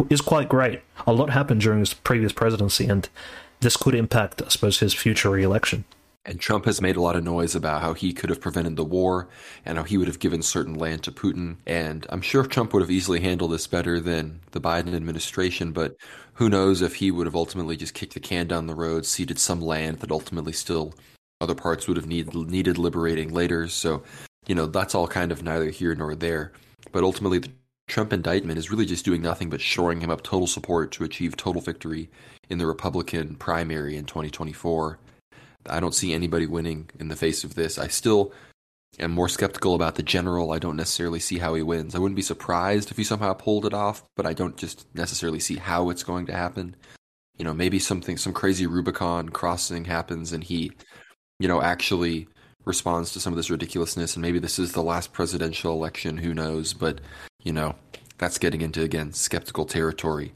[0.09, 0.81] is quite great.
[1.07, 3.07] A lot happened during his previous presidency, and
[3.61, 5.85] this could impact, I suppose, his future re-election.
[6.27, 8.85] And Trump has made a lot of noise about how he could have prevented the
[8.85, 9.29] war
[9.67, 11.57] and how he would have given certain land to Putin.
[11.67, 15.97] And I'm sure Trump would have easily handled this better than the Biden administration, but
[16.35, 19.39] who knows if he would have ultimately just kicked the can down the road, ceded
[19.39, 20.95] some land that ultimately still
[21.41, 23.69] other parts would have need, needed liberating later.
[23.69, 24.03] So,
[24.47, 26.53] you know, that's all kind of neither here nor there.
[26.93, 27.51] But ultimately, the
[27.87, 31.37] Trump indictment is really just doing nothing but shoring him up total support to achieve
[31.37, 32.09] total victory
[32.49, 34.99] in the Republican primary in 2024.
[35.69, 37.79] I don't see anybody winning in the face of this.
[37.79, 38.33] I still
[38.99, 40.53] am more skeptical about the general.
[40.53, 41.95] I don't necessarily see how he wins.
[41.95, 45.41] I wouldn't be surprised if he somehow pulled it off, but I don't just necessarily
[45.41, 46.77] see how it's going to happen.
[47.37, 50.73] You know, maybe something, some crazy Rubicon crossing happens and he,
[51.39, 52.29] you know, actually
[52.65, 54.15] responds to some of this ridiculousness.
[54.15, 56.17] And maybe this is the last presidential election.
[56.17, 56.73] Who knows?
[56.73, 57.01] But,
[57.43, 57.75] you know,
[58.19, 60.33] that's getting into, again, skeptical territory.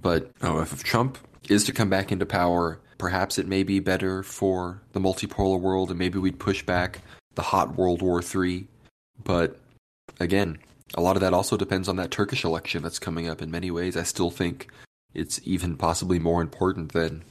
[0.00, 4.22] But oh, if Trump is to come back into power Perhaps it may be better
[4.22, 7.00] for the multipolar world and maybe we'd push back
[7.34, 8.66] the hot World War III.
[9.22, 9.58] But
[10.20, 10.58] again,
[10.94, 13.70] a lot of that also depends on that Turkish election that's coming up in many
[13.70, 13.96] ways.
[13.96, 14.68] I still think
[15.14, 17.22] it's even possibly more important than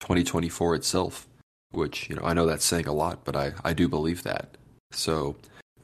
[0.00, 1.26] 2024 itself,
[1.70, 4.56] which, you know, I know that's saying a lot, but I, I do believe that.
[4.92, 5.36] So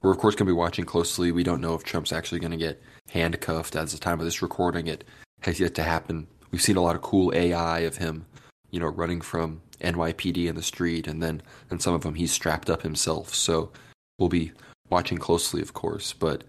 [0.03, 1.33] we're, of course, going to be watching closely.
[1.33, 3.77] We don't know if Trump's actually going to get handcuffed.
[3.77, 5.05] as the time of this recording, it
[5.43, 6.27] has yet to happen.
[6.51, 8.27] We've seen a lot of cool AI of him
[8.71, 12.33] you know, running from NYPD in the street, and then and some of them he's
[12.33, 13.35] strapped up himself.
[13.35, 13.71] So
[14.19, 14.53] we'll be
[14.91, 16.45] watching closely, of course, but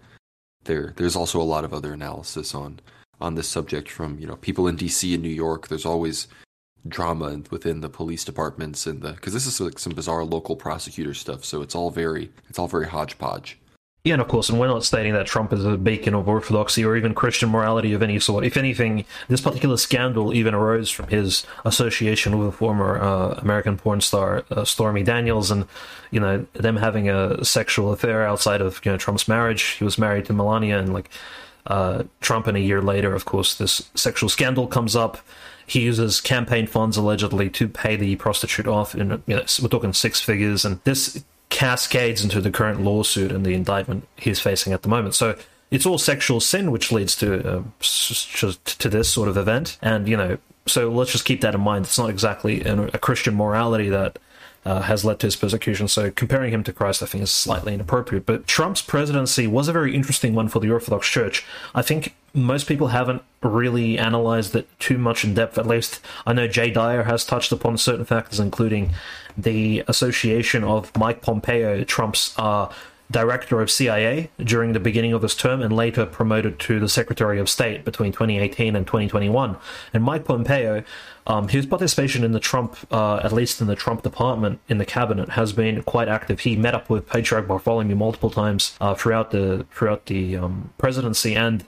[0.64, 2.80] there there's also a lot of other analysis on
[3.20, 5.68] on this subject from you know people in DC and New York.
[5.68, 6.28] There's always
[6.86, 11.14] drama within the police departments and the because this is like some bizarre local prosecutor
[11.14, 11.44] stuff.
[11.44, 13.58] So it's all very it's all very hodgepodge.
[14.08, 16.82] Yeah, and of course, and we're not stating that Trump is a beacon of orthodoxy
[16.82, 18.42] or even Christian morality of any sort.
[18.42, 23.76] If anything, this particular scandal even arose from his association with a former uh, American
[23.76, 25.66] porn star, uh, Stormy Daniels, and
[26.10, 29.62] you know them having a sexual affair outside of you know Trump's marriage.
[29.62, 31.10] He was married to Melania, and like
[31.66, 35.18] uh, Trump, and a year later, of course, this sexual scandal comes up.
[35.66, 39.92] He uses campaign funds allegedly to pay the prostitute off, and you know, we're talking
[39.92, 44.82] six figures, and this cascades into the current lawsuit and the indictment he's facing at
[44.82, 45.14] the moment.
[45.14, 45.36] So
[45.70, 50.16] it's all sexual sin which leads to uh, to this sort of event, and you
[50.16, 51.86] know, so let's just keep that in mind.
[51.86, 54.18] It's not exactly a Christian morality that
[54.64, 55.88] uh, has led to his persecution.
[55.88, 58.26] So comparing him to Christ, I think, is slightly inappropriate.
[58.26, 61.44] But Trump's presidency was a very interesting one for the Orthodox Church.
[61.74, 65.58] I think most people haven't really analyzed it too much in depth.
[65.58, 68.92] At least I know Jay Dyer has touched upon certain factors, including
[69.36, 72.72] the association of Mike Pompeo, Trump's uh,
[73.10, 77.38] director of CIA during the beginning of his term and later promoted to the Secretary
[77.40, 79.56] of State between 2018 and 2021.
[79.94, 80.84] And Mike Pompeo,
[81.26, 84.84] um, his participation in the Trump, uh, at least in the Trump department in the
[84.84, 86.40] cabinet, has been quite active.
[86.40, 91.34] He met up with Patriarch Bartholomew multiple times uh, throughout the throughout the um, presidency
[91.34, 91.64] and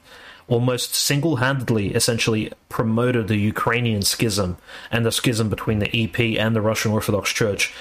[0.51, 4.59] almost single handedly essentially promoted the Ukrainian schism
[4.91, 7.73] and the schism between the EP and the Russian Orthodox Church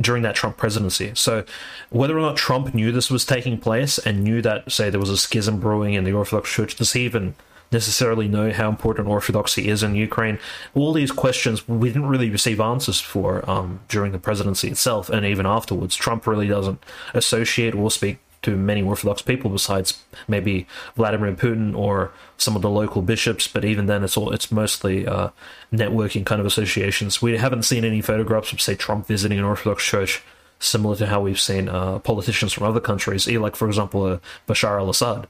[0.00, 1.12] during that Trump presidency.
[1.14, 1.44] So,
[1.90, 5.10] whether or not Trump knew this was taking place and knew that, say, there was
[5.10, 7.34] a schism brewing in the Orthodox Church, does he even
[7.72, 10.38] necessarily know how important Orthodoxy is in Ukraine?
[10.74, 15.26] All these questions we didn't really receive answers for um, during the presidency itself, and
[15.26, 15.96] even afterwards.
[15.96, 20.66] Trump really doesn't associate or speak to many Orthodox people besides maybe
[20.96, 23.48] Vladimir Putin or some of the local bishops.
[23.48, 25.30] But even then, it's all it's mostly uh,
[25.72, 27.20] networking kind of associations.
[27.20, 30.22] We haven't seen any photographs of say Trump visiting an Orthodox church,
[30.58, 34.78] similar to how we've seen uh, politicians from other countries, like for example uh, Bashar
[34.78, 35.26] al-Assad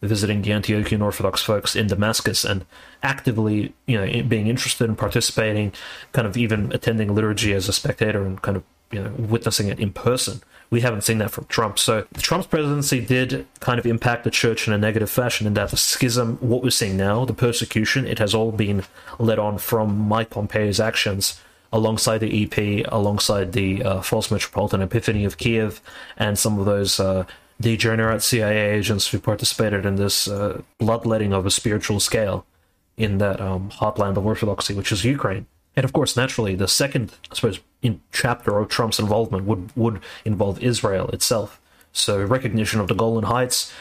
[0.00, 2.64] visiting the Antiochian Orthodox folks in Damascus and
[3.02, 5.72] actively, you know, being interested in participating,
[6.12, 9.80] kind of even attending liturgy as a spectator and kind of you know witnessing it
[9.80, 10.40] in person.
[10.70, 11.78] We haven't seen that from Trump.
[11.78, 15.70] So Trump's presidency did kind of impact the church in a negative fashion in that
[15.70, 18.84] the schism, what we're seeing now, the persecution, it has all been
[19.18, 21.40] led on from Mike Pompeo's actions
[21.72, 25.80] alongside the EP, alongside the uh, false metropolitan Epifaniy of Kiev,
[26.16, 27.24] and some of those uh,
[27.60, 32.46] degenerate CIA agents who participated in this uh, bloodletting of a spiritual scale
[32.96, 35.46] in that um, heartland of orthodoxy, which is Ukraine.
[35.76, 40.00] And of course, naturally, the second, I suppose, in chapter of Trump's involvement would would
[40.24, 41.60] involve Israel itself.
[41.92, 43.72] So recognition of the Golan Heights,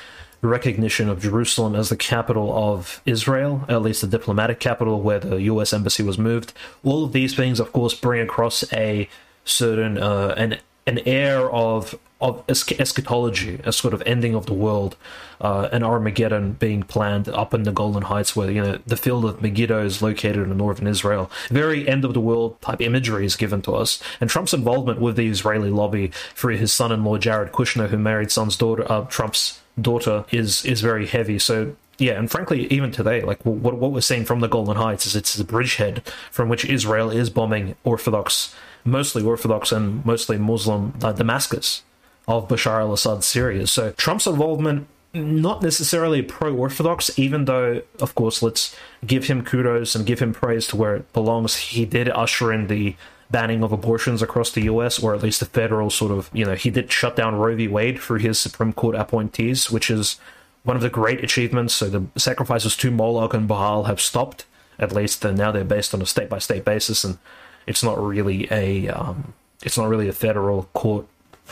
[0.41, 5.41] recognition of Jerusalem as the capital of Israel, at least the diplomatic capital where the
[5.43, 5.73] U.S.
[5.73, 6.53] embassy was moved.
[6.83, 9.09] All of these things, of course, bring across a
[9.45, 14.95] certain uh, an an air of of eschatology, a sort of ending of the world,
[15.39, 19.25] uh, an Armageddon being planned up in the Golan Heights, where you know the field
[19.25, 21.29] of Megiddo is located in northern Israel.
[21.49, 25.15] Very end of the world type imagery is given to us, and Trump's involvement with
[25.15, 30.25] the Israeli lobby through his son-in-law Jared Kushner, who married son's daughter, uh, Trump's daughter,
[30.31, 31.37] is is very heavy.
[31.37, 35.05] So yeah, and frankly, even today, like what what we're seeing from the Golan Heights
[35.05, 36.01] is it's the bridgehead
[36.31, 38.55] from which Israel is bombing Orthodox
[38.87, 41.83] mostly Orthodox and mostly Muslim uh, Damascus
[42.27, 43.67] of Bashar al Assad's Syria.
[43.67, 48.75] So Trump's involvement, not necessarily pro Orthodox, even though, of course, let's
[49.05, 51.55] give him kudos and give him praise to where it belongs.
[51.55, 52.95] He did usher in the
[53.29, 56.55] banning of abortions across the US, or at least the federal sort of, you know,
[56.55, 57.67] he did shut down Roe v.
[57.67, 60.17] Wade through his Supreme Court appointees, which is
[60.63, 61.73] one of the great achievements.
[61.73, 64.45] So the sacrifices to Moloch and Baal have stopped,
[64.79, 67.03] at least, and now they're based on a state by state basis.
[67.03, 67.17] And
[67.65, 71.05] it's not really a um, it's not really a federal court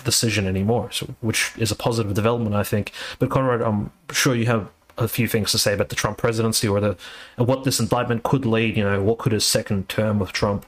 [0.03, 2.91] decision anymore, so, which is a positive development, I think.
[3.19, 6.67] But Conrad, I'm sure you have a few things to say about the Trump presidency
[6.67, 6.97] or the
[7.37, 8.77] what this indictment could lead.
[8.77, 10.65] You know, what could a second term of Trump,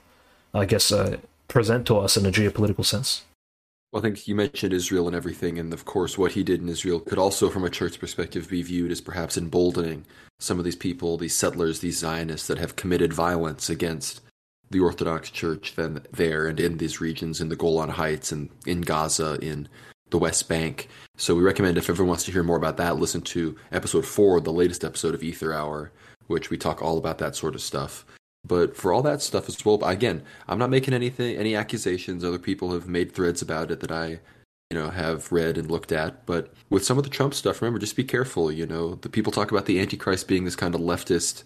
[0.53, 1.17] I guess, uh,
[1.47, 3.23] present to us in a geopolitical sense.
[3.91, 6.67] Well, I think you mentioned Israel and everything, and of course, what he did in
[6.67, 10.05] Israel could also, from a church perspective, be viewed as perhaps emboldening
[10.39, 14.21] some of these people, these settlers, these Zionists that have committed violence against
[14.69, 18.81] the Orthodox Church then there and in these regions in the Golan Heights and in
[18.81, 19.67] Gaza in
[20.09, 20.87] the West Bank.
[21.17, 24.39] So we recommend if everyone wants to hear more about that, listen to episode four,
[24.39, 25.91] the latest episode of Aether Hour,
[26.27, 28.05] which we talk all about that sort of stuff.
[28.45, 32.23] But for all that stuff as well, again, I'm not making anything, any accusations.
[32.23, 34.19] Other people have made threads about it that I,
[34.69, 36.25] you know, have read and looked at.
[36.25, 38.51] But with some of the Trump stuff, remember, just be careful.
[38.51, 41.43] You know, the people talk about the Antichrist being this kind of leftist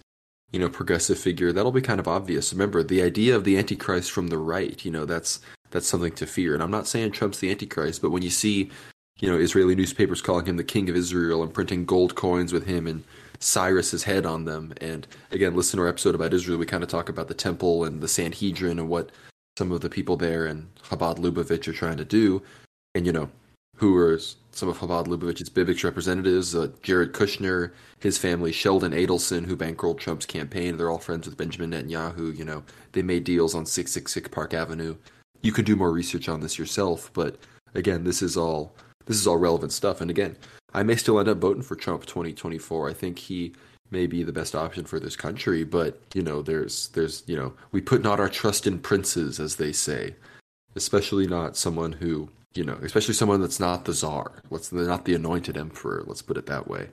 [0.52, 2.52] you know, progressive figure, that'll be kind of obvious.
[2.54, 5.40] Remember, the idea of the Antichrist from the right, you know, that's
[5.72, 6.54] that's something to fear.
[6.54, 8.70] And I'm not saying Trump's the Antichrist, but when you see,
[9.20, 12.66] you know, Israeli newspapers calling him the King of Israel and printing gold coins with
[12.66, 13.04] him and
[13.40, 16.90] Cyrus's head on them, and again, listen to our episode about Israel, we kind of
[16.90, 19.12] talk about the temple and the Sanhedrin and what
[19.58, 22.42] some of the people there and Chabad Lubavitch are trying to do.
[22.94, 23.30] And you know,
[23.82, 24.20] who are
[24.52, 29.98] some of Chabad Lubavitch's Bibic representatives, uh, Jared Kushner, his family, Sheldon Adelson, who bankrolled
[29.98, 30.78] Trump's campaign.
[30.78, 32.38] They're all friends with Benjamin Netanyahu.
[32.38, 34.98] You know, they made deals on 666 Park Avenue.
[35.42, 37.40] You can do more research on this yourself, but
[37.74, 38.76] again, this is all
[39.08, 40.00] this is all relevant stuff.
[40.00, 40.38] And again,
[40.76, 42.88] I may still end up voting for Trump 2024.
[42.88, 43.54] I think he
[43.90, 47.54] may be the best option for this country, but you know, there's there's you know,
[47.72, 50.14] we put not our trust in princes, as they say,
[50.76, 54.44] especially not someone who you know, especially someone that's not the czar.
[54.50, 56.04] Let's not the anointed emperor.
[56.06, 56.90] Let's put it that way.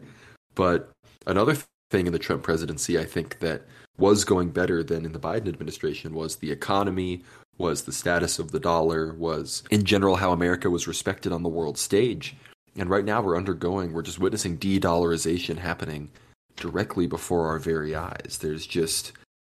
[0.55, 0.91] But
[1.27, 1.57] another
[1.91, 3.63] thing in the Trump presidency, I think that
[3.97, 7.23] was going better than in the Biden administration was the economy,
[7.57, 11.49] was the status of the dollar, was in general how America was respected on the
[11.49, 12.37] world stage.
[12.77, 16.11] And right now we're undergoing, we're just witnessing de-dollarization happening
[16.55, 18.39] directly before our very eyes.
[18.41, 19.13] There's just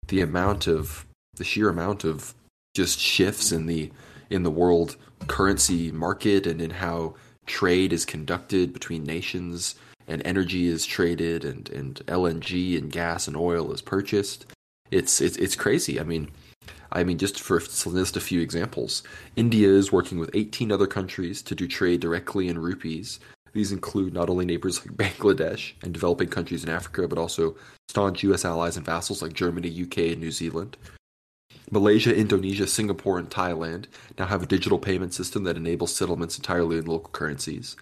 [0.08, 2.34] the amount of the sheer amount of
[2.74, 3.92] just shifts in the
[4.30, 4.96] in the world
[5.28, 7.16] currency market and in how
[7.46, 9.76] trade is conducted between nations
[10.08, 14.46] and energy is traded and, and LNG and gas and oil is purchased.
[14.92, 16.00] It's it's it's crazy.
[16.00, 16.30] I mean,
[16.92, 19.04] I mean, just for list a few examples,
[19.36, 23.20] India is working with 18 other countries to do trade directly in rupees.
[23.54, 27.56] These include not only neighbors like Bangladesh and developing countries in Africa, but also
[27.88, 28.46] staunch U.S.
[28.46, 30.78] allies and vassals like Germany, UK, and New Zealand.
[31.74, 33.86] Malaysia, Indonesia, Singapore, and Thailand
[34.20, 37.76] now have a digital payment system that enables settlements entirely in local currencies.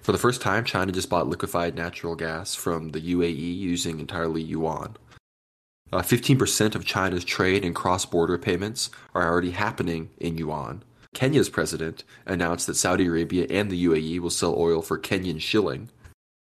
[0.00, 4.42] For the first time, China just bought liquefied natural gas from the UAE using entirely
[4.42, 4.96] yuan.
[5.92, 10.82] Uh, 15% of China's trade and cross border payments are already happening in yuan.
[11.14, 15.90] Kenya's president announced that Saudi Arabia and the UAE will sell oil for Kenyan shilling.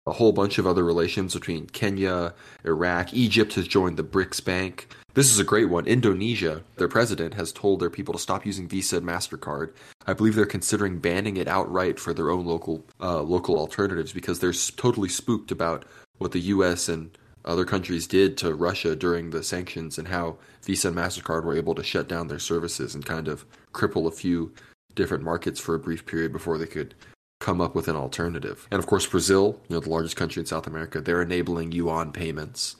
[0.06, 2.32] A whole bunch of other relations between Kenya,
[2.64, 4.88] Iraq, Egypt has joined the BRICS Bank.
[5.14, 5.86] This is a great one.
[5.86, 9.72] Indonesia, their president, has told their people to stop using Visa and Mastercard.
[10.06, 14.38] I believe they're considering banning it outright for their own local uh, local alternatives because
[14.38, 15.84] they're totally spooked about
[16.16, 16.88] what the U.S.
[16.88, 21.56] and other countries did to Russia during the sanctions and how Visa and MasterCard were
[21.56, 23.44] able to shut down their services and kind of
[23.74, 24.52] cripple a few
[24.94, 26.94] different markets for a brief period before they could
[27.38, 28.66] come up with an alternative.
[28.70, 32.12] And of course, Brazil, you know, the largest country in South America, they're enabling yuan
[32.12, 32.76] payments.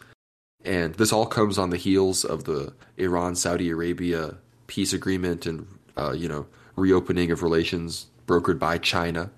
[0.65, 4.37] And this all comes on the heels of the Iran Saudi Arabia
[4.67, 6.47] peace agreement and, uh, you know,
[6.77, 9.31] reopening of relations brokered by China.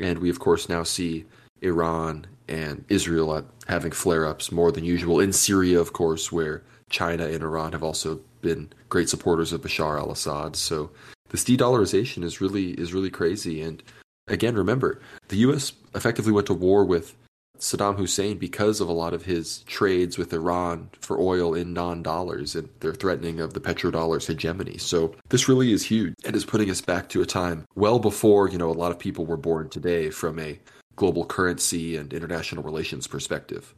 [0.00, 1.24] And we, of course, now see
[1.60, 5.20] Iran and Israel having flare ups more than usual.
[5.20, 9.98] In Syria, of course, where China and Iran have also been great supporters of Bashar
[9.98, 10.56] al Assad.
[10.56, 10.90] So
[11.30, 13.62] this de dollarization is really is really crazy.
[13.62, 13.82] And
[14.28, 17.16] again, remember, the US effectively went to war with
[17.62, 22.02] Saddam Hussein because of a lot of his trades with Iran for oil in non
[22.02, 24.78] dollars and their threatening of the petrodollar's hegemony.
[24.78, 28.48] So this really is huge and is putting us back to a time well before,
[28.48, 30.58] you know, a lot of people were born today from a
[30.96, 33.74] global currency and international relations perspective.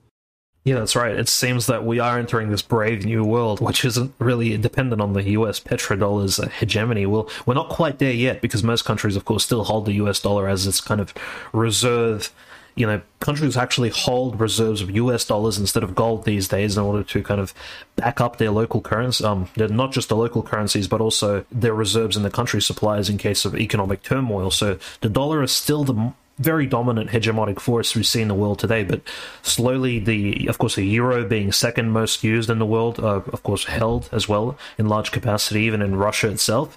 [0.64, 1.14] Yeah, that's right.
[1.14, 5.12] It seems that we are entering this brave new world, which isn't really dependent on
[5.12, 7.04] the US petrodollar's hegemony.
[7.04, 10.20] Well, we're not quite there yet because most countries, of course, still hold the US
[10.20, 11.12] dollar as its kind of
[11.52, 12.32] reserve.
[12.76, 16.82] You know, countries actually hold reserves of US dollars instead of gold these days in
[16.82, 17.54] order to kind of
[17.96, 22.16] back up their local currency, um, not just the local currencies, but also their reserves
[22.16, 24.50] in the country supplies in case of economic turmoil.
[24.50, 28.58] So the dollar is still the very dominant hegemonic force we see in the world
[28.58, 28.82] today.
[28.82, 29.02] But
[29.42, 33.42] slowly, the of course the euro being second most used in the world, uh, of
[33.42, 36.76] course held as well in large capacity, even in Russia itself.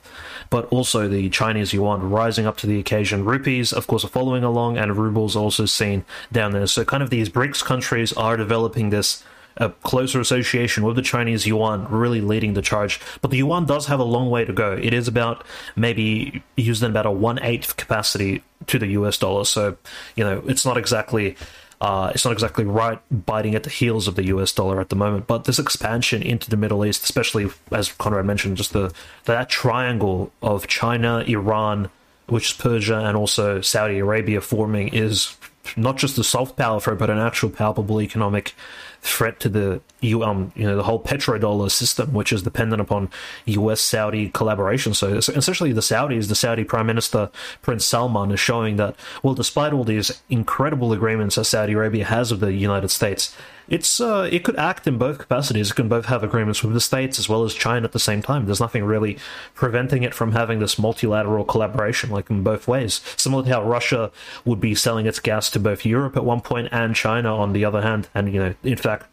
[0.49, 3.25] But also the Chinese yuan rising up to the occasion.
[3.25, 6.67] Rupees, of course, are following along, and rubles also seen down there.
[6.67, 9.23] So kind of these BRICS countries are developing this
[9.57, 12.99] a closer association with the Chinese yuan really leading the charge.
[13.21, 14.73] But the yuan does have a long way to go.
[14.73, 15.45] It is about
[15.75, 19.45] maybe used in about a one eighth capacity to the US dollar.
[19.45, 19.77] So,
[20.15, 21.35] you know, it's not exactly.
[21.79, 24.95] Uh, it's not exactly right biting at the heels of the US dollar at the
[24.95, 28.91] moment, but this expansion into the Middle East, especially as Conrad mentioned, just the
[29.25, 31.91] that triangle of China, Iran,
[32.25, 35.37] which is Persia, and also Saudi Arabia forming is
[35.75, 38.55] not just a soft power threat, but an actual palpable economic
[39.01, 39.81] threat to the
[40.23, 43.09] um, you know the whole petrodollar system, which is dependent upon
[43.45, 43.81] U.S.
[43.81, 44.93] Saudi collaboration.
[44.93, 47.29] So essentially, the Saudis, the Saudi Prime Minister
[47.61, 52.31] Prince Salman, is showing that well, despite all these incredible agreements that Saudi Arabia has
[52.31, 53.35] with the United States,
[53.67, 55.71] it's uh, it could act in both capacities.
[55.71, 58.21] It can both have agreements with the states as well as China at the same
[58.21, 58.45] time.
[58.45, 59.17] There's nothing really
[59.55, 63.01] preventing it from having this multilateral collaboration, like in both ways.
[63.17, 64.11] Similar to how Russia
[64.45, 67.65] would be selling its gas to both Europe at one point and China on the
[67.65, 69.07] other hand, and you know, in fact,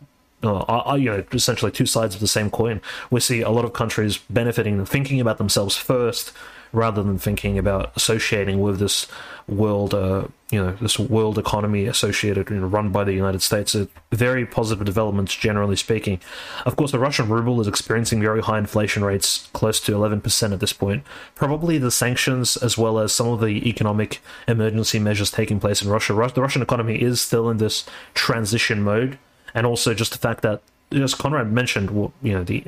[0.45, 2.81] uh, are, you know, essentially two sides of the same coin.
[3.11, 6.33] We see a lot of countries benefiting and thinking about themselves first
[6.75, 9.07] rather than thinking about associating with this
[9.47, 13.75] world, uh, you know, this world economy associated, you know, run by the United States.
[13.75, 16.21] A very positive developments, generally speaking.
[16.67, 20.61] Of course, the Russian ruble is experiencing very high inflation rates, close to 11% at
[20.61, 21.05] this point.
[21.35, 25.89] Probably the sanctions, as well as some of the economic emergency measures taking place in
[25.89, 26.13] Russia.
[26.13, 29.19] The Russian economy is still in this transition mode,
[29.55, 31.91] and also just the fact that, as Conrad mentioned,
[32.23, 32.65] you know, the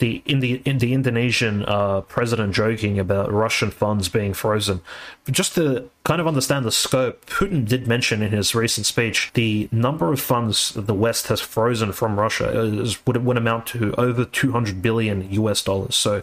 [0.00, 4.80] the in the in the Indonesian uh, president joking about Russian funds being frozen.
[5.24, 9.30] But just to kind of understand the scope, Putin did mention in his recent speech
[9.34, 13.94] the number of funds the West has frozen from Russia is, would would amount to
[13.94, 15.94] over 200 billion US dollars.
[15.94, 16.22] So,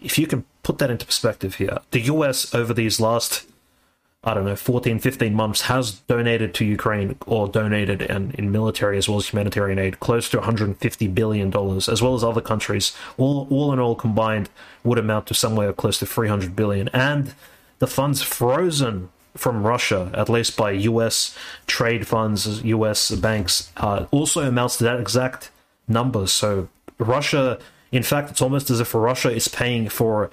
[0.00, 3.46] if you can put that into perspective here, the US over these last
[4.24, 8.96] I don't know, 14, 15 months has donated to Ukraine or donated in, in military
[8.96, 12.96] as well as humanitarian aid close to $150 billion, as well as other countries.
[13.18, 14.48] All, all in all combined
[14.84, 16.88] would amount to somewhere close to 300 billion.
[16.90, 17.34] And
[17.80, 21.36] the funds frozen from Russia, at least by U.S.
[21.66, 23.10] trade funds, U.S.
[23.10, 25.50] banks, uh, also amounts to that exact
[25.88, 26.28] number.
[26.28, 26.68] So
[26.98, 27.58] Russia,
[27.90, 30.30] in fact, it's almost as if Russia is paying for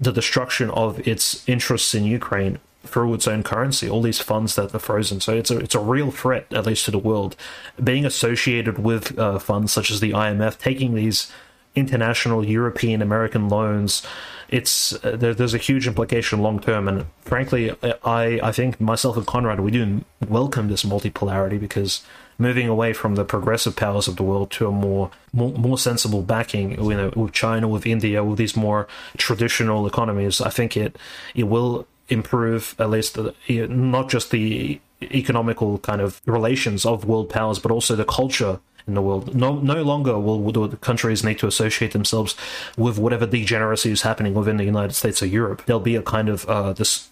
[0.00, 4.74] the destruction of its interests in Ukraine through its own currency, all these funds that
[4.74, 5.20] are frozen.
[5.20, 7.36] So it's a it's a real threat, at least to the world,
[7.82, 11.30] being associated with uh, funds such as the IMF, taking these
[11.74, 14.02] international European American loans.
[14.48, 19.16] It's uh, there, there's a huge implication long term, and frankly, I I think myself
[19.16, 22.02] and Conrad we do welcome this multipolarity because
[22.38, 26.22] moving away from the progressive powers of the world to a more more, more sensible
[26.22, 30.96] backing, you know, with China, with India, with these more traditional economies, I think it
[31.34, 33.34] it will improve at least the,
[33.68, 38.94] not just the economical kind of relations of world powers, but also the culture in
[38.94, 39.34] the world.
[39.34, 42.34] No, no longer will, the countries need to associate themselves
[42.76, 45.62] with whatever degeneracy is happening within the United States or Europe.
[45.66, 47.08] There'll be a kind of uh, this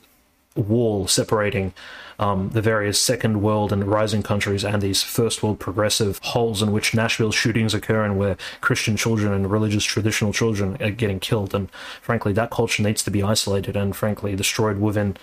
[0.56, 1.72] wall separating
[2.18, 6.72] um, the various second world and rising countries and these first world progressive holes in
[6.72, 11.54] which Nashville shootings occur and where Christian children and religious traditional children are getting killed.
[11.54, 11.70] And
[12.02, 15.16] frankly, that culture needs to be isolated and frankly destroyed within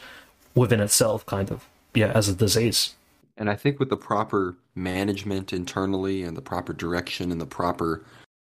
[0.54, 2.96] within itself, kind of yeah, as a disease.
[3.38, 8.02] And I think with the proper management internally and the proper direction and the proper,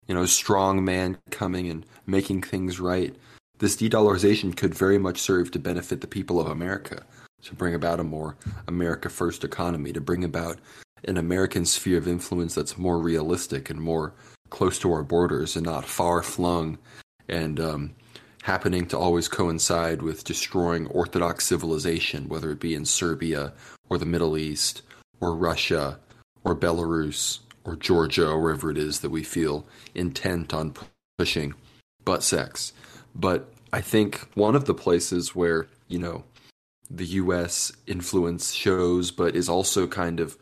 [0.07, 3.13] you know, strong man coming and making things right,
[3.59, 7.03] this de-dollarization could very much serve to benefit the people of America
[7.43, 8.35] to bring about a more
[8.67, 10.57] America first economy, to bring about
[11.05, 14.13] an American sphere of influence that's more realistic and more
[14.49, 16.77] close to our borders and not far flung
[17.29, 17.95] and um,
[18.43, 23.53] happening to always coincide with destroying Orthodox civilization, whether it be in Serbia
[23.89, 24.81] or the Middle East
[25.19, 25.99] or Russia
[26.43, 30.73] or Belarus or Georgia or wherever it is that we feel intent on
[31.17, 31.53] pushing
[32.05, 32.71] butt sex.
[33.13, 36.23] But I think one of the places where, you know,
[36.89, 37.71] the U.S.
[37.85, 40.37] influence shows, but is also kind of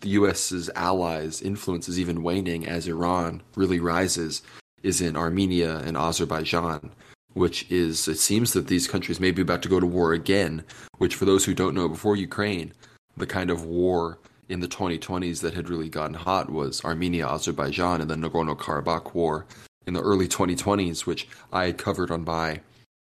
[0.00, 4.42] the U.S.'s allies' influence is even waning as Iran really rises,
[4.82, 6.90] is in Armenia and Azerbaijan,
[7.34, 10.64] which is, it seems that these countries may be about to go to war again,
[10.98, 12.72] which, for those who don't know, before Ukraine,
[13.16, 18.00] the kind of war in the 2020s that had really gotten hot was Armenia, Azerbaijan,
[18.00, 19.46] and the Nagorno Karabakh war
[19.86, 22.60] in the early 2020s, which I covered on my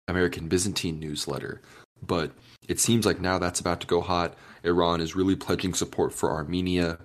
[0.09, 1.61] American Byzantine newsletter.
[2.03, 2.33] But
[2.69, 4.35] it seems like now that's about to go hot.
[4.65, 6.99] Iran is really pledging support for Armenia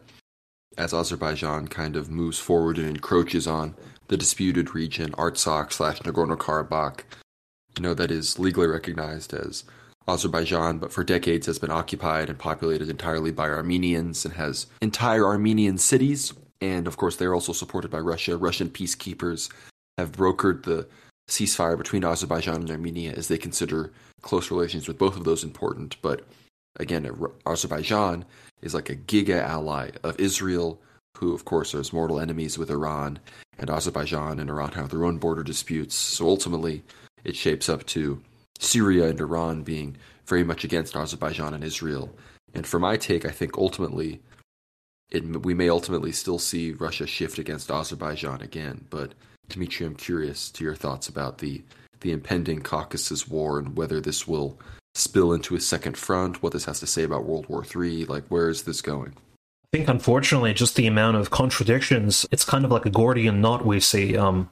[0.78, 3.76] as Azerbaijan kind of moves forward and encroaches on
[4.08, 7.02] the disputed region, Artsakh slash Nagorno Karabakh,
[7.78, 9.64] you know, that is legally recognized as
[10.08, 15.26] Azerbaijan, but for decades has been occupied and populated entirely by Armenians and has entire
[15.26, 16.34] Armenian cities.
[16.60, 18.38] And of course, they're also supported by Russia.
[18.38, 19.50] Russian peacekeepers
[19.98, 20.88] have brokered the
[21.30, 23.92] ceasefire between Azerbaijan and Armenia as they consider
[24.22, 25.98] close relations with both of those important.
[26.02, 26.22] But
[26.78, 27.10] again,
[27.46, 28.26] Azerbaijan
[28.62, 30.80] is like a giga ally of Israel,
[31.18, 33.20] who, of course, are mortal enemies with Iran.
[33.58, 35.96] And Azerbaijan and Iran have their own border disputes.
[35.96, 36.84] So ultimately,
[37.24, 38.22] it shapes up to
[38.60, 42.16] Syria and Iran being very much against Azerbaijan and Israel.
[42.54, 44.22] And for my take, I think ultimately,
[45.10, 48.86] it, we may ultimately still see Russia shift against Azerbaijan again.
[48.90, 49.14] But
[49.50, 51.64] Dimitri, I'm curious to your thoughts about the
[52.02, 54.60] the impending Caucasus War and whether this will
[54.94, 58.26] spill into a second front, what this has to say about World War III, like
[58.28, 59.14] where is this going?
[59.74, 63.66] I think unfortunately just the amount of contradictions, it's kind of like a Gordian knot
[63.66, 64.18] we see.
[64.18, 64.50] Um,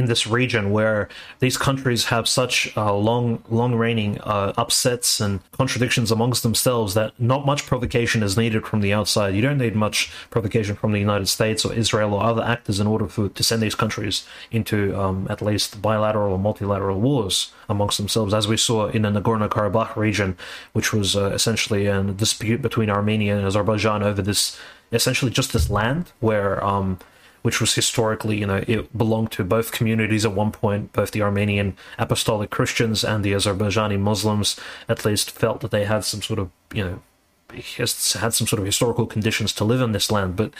[0.00, 1.08] in this region where
[1.40, 7.12] these countries have such uh, long, long reigning uh, upsets and contradictions amongst themselves that
[7.20, 9.34] not much provocation is needed from the outside.
[9.34, 12.86] You don't need much provocation from the United States or Israel or other actors in
[12.86, 17.98] order for, to send these countries into um, at least bilateral or multilateral wars amongst
[17.98, 20.36] themselves, as we saw in the Nagorno Karabakh region,
[20.72, 24.58] which was uh, essentially a dispute between Armenia and Azerbaijan over this
[24.92, 26.98] essentially just this land where um,
[27.42, 30.92] which was historically, you know, it belonged to both communities at one point.
[30.92, 36.04] Both the Armenian Apostolic Christians and the Azerbaijani Muslims, at least, felt that they had
[36.04, 37.02] some sort of, you know,
[37.52, 40.36] had some sort of historical conditions to live in this land.
[40.36, 40.52] But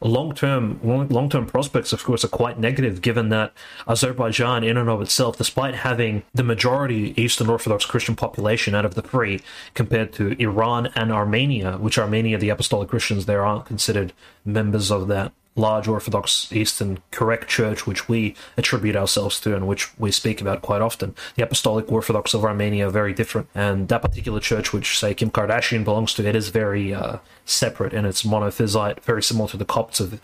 [0.00, 3.52] long term long term prospects, of course, are quite negative, given that
[3.88, 8.94] Azerbaijan, in and of itself, despite having the majority Eastern Orthodox Christian population out of
[8.94, 9.40] the three,
[9.74, 14.12] compared to Iran and Armenia, which Armenia, the Apostolic Christians there aren't considered
[14.44, 19.96] members of that large Orthodox Eastern correct church, which we attribute ourselves to and which
[19.98, 21.14] we speak about quite often.
[21.36, 25.30] The Apostolic Orthodox of Armenia are very different, and that particular church, which say Kim
[25.30, 29.64] Kardashian belongs to, it is very uh, separate and it's monophysite, very similar to the
[29.64, 30.20] Copts of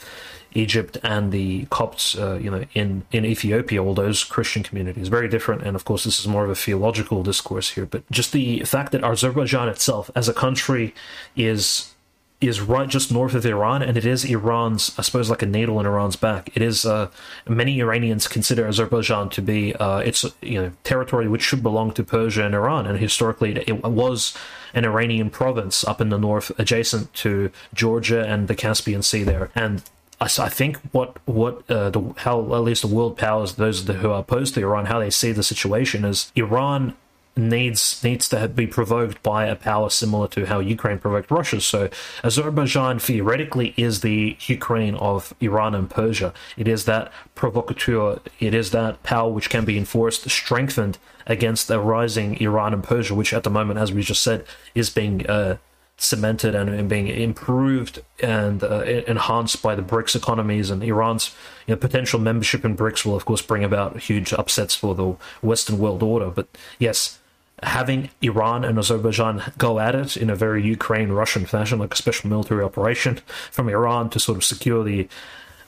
[0.52, 5.08] Egypt and the Copts, uh, you know, in, in Ethiopia, all those Christian communities.
[5.08, 7.86] Very different, and of course, this is more of a theological discourse here.
[7.86, 10.92] But just the fact that Azerbaijan itself, as a country,
[11.36, 11.94] is
[12.40, 15.78] is right just north of Iran, and it is Iran's, I suppose, like a needle
[15.78, 16.50] in Iran's back.
[16.54, 16.86] It is.
[16.86, 17.10] Uh,
[17.46, 22.02] many Iranians consider Azerbaijan to be uh, its you know territory which should belong to
[22.02, 24.34] Persia and Iran, and historically it was
[24.72, 29.50] an Iranian province up in the north, adjacent to Georgia and the Caspian Sea there,
[29.54, 29.82] and
[30.20, 34.20] I, think what what uh, the, how at least the world powers, those who are
[34.20, 36.94] opposed to Iran, how they see the situation is Iran
[37.36, 41.60] needs needs to be provoked by a power similar to how Ukraine provoked Russia.
[41.60, 41.88] So
[42.24, 46.32] Azerbaijan theoretically is the Ukraine of Iran and Persia.
[46.56, 48.20] It is that provocateur.
[48.38, 53.14] It is that power which can be enforced, strengthened against the rising Iran and Persia,
[53.14, 55.56] which at the moment, as we just said, is being uh,
[55.96, 61.34] cemented and, and being improved and uh, enhanced by the BRICS economies and Iran's
[61.66, 65.14] you know, potential membership in BRICS will of course bring about huge upsets for the
[65.42, 66.30] Western world order.
[66.30, 67.19] But yes,
[67.62, 71.96] having Iran and Azerbaijan go at it in a very Ukraine Russian fashion, like a
[71.96, 75.08] special military operation from Iran to sort of secure the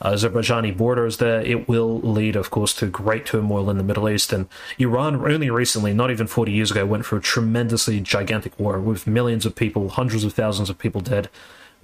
[0.03, 4.32] Azerbaijani borders there, it will lead, of course, to great turmoil in the Middle East.
[4.32, 8.80] And Iran, only recently, not even 40 years ago, went through a tremendously gigantic war
[8.80, 11.28] with millions of people, hundreds of thousands of people dead.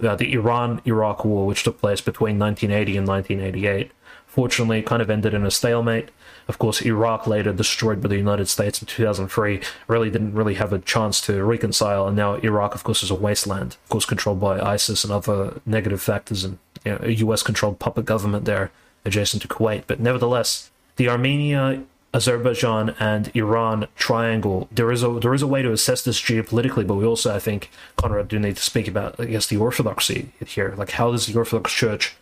[0.01, 3.91] Uh, the Iran Iraq War, which took place between 1980 and 1988.
[4.27, 6.09] Fortunately, it kind of ended in a stalemate.
[6.49, 10.73] Of course, Iraq later destroyed by the United States in 2003 really didn't really have
[10.73, 14.39] a chance to reconcile, and now Iraq, of course, is a wasteland, of course, controlled
[14.39, 18.71] by ISIS and other negative factors and you know, a US controlled puppet government there
[19.05, 19.83] adjacent to Kuwait.
[19.85, 21.83] But nevertheless, the Armenia,
[22.15, 26.87] Azerbaijan, and Iran triangle, there is a there is a way to assess this geopolitically,
[26.87, 30.31] but we also, I think, Conrad, do need to speak about, I guess, the orthodoxy
[30.43, 30.73] here.
[30.75, 32.15] Like, how does the Orthodox Church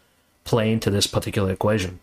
[0.43, 2.01] play into this particular equation?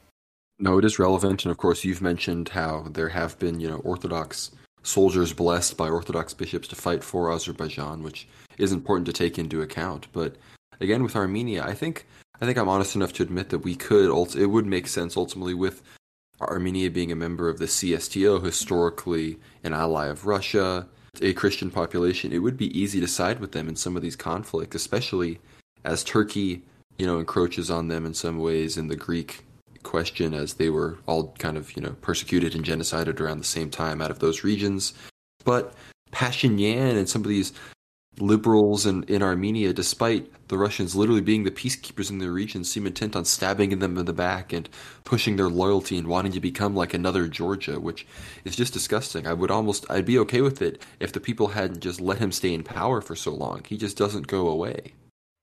[0.59, 3.79] No, it is relevant, and of course, you've mentioned how there have been, you know,
[3.79, 4.53] Orthodox
[4.83, 8.29] soldiers blessed by Orthodox bishops to fight for Azerbaijan, which
[8.59, 10.07] is important to take into account.
[10.13, 10.37] But
[10.81, 12.07] again, with Armenia, I think
[12.41, 14.11] I think I'm honest enough to admit that we could.
[14.37, 15.83] It would make sense ultimately with
[16.41, 20.87] Armenia being a member of the CSTO, historically an ally of Russia,
[21.23, 22.33] a Christian population.
[22.33, 25.41] It would be easy to side with them in some of these conflicts, especially
[25.85, 26.63] as Turkey,
[26.99, 29.45] you know, encroaches on them in some ways in the Greek
[29.85, 33.71] question, as they were all kind of, you know, persecuted and genocided around the same
[33.71, 34.93] time out of those regions.
[35.45, 35.75] But
[36.11, 37.53] Pashinyan and some of these
[38.19, 42.87] liberals in, in Armenia, despite the Russians literally being the peacekeepers in the region, seem
[42.87, 44.69] intent on stabbing them in the back and
[45.05, 48.07] pushing their loyalty and wanting to become like another Georgia, which
[48.45, 49.27] is just disgusting.
[49.27, 52.33] I would almost, I'd be okay with it if the people hadn't just let him
[52.33, 53.63] stay in power for so long.
[53.67, 54.93] He just doesn't go away.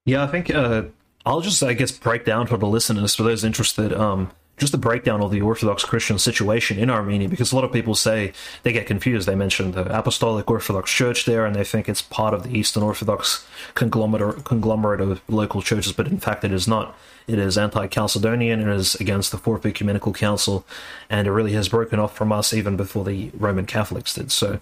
[0.06, 0.84] Yeah, I think uh,
[1.24, 3.92] I'll just, I guess, break down for the listeners, for those interested.
[3.92, 7.72] Um, just the breakdown of the Orthodox Christian situation in Armenia, because a lot of
[7.72, 9.26] people say they get confused.
[9.26, 12.82] They mention the Apostolic Orthodox Church there, and they think it's part of the Eastern
[12.82, 16.96] Orthodox conglomerate, conglomerate of local churches, but in fact it is not.
[17.26, 20.66] It is anti-Chalcedonian, it is against the Fourth Ecumenical Council,
[21.08, 24.30] and it really has broken off from us even before the Roman Catholics did.
[24.30, 24.60] So,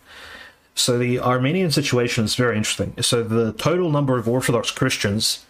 [0.75, 2.95] so the Armenian situation is very interesting.
[3.03, 5.45] So the total number of Orthodox Christians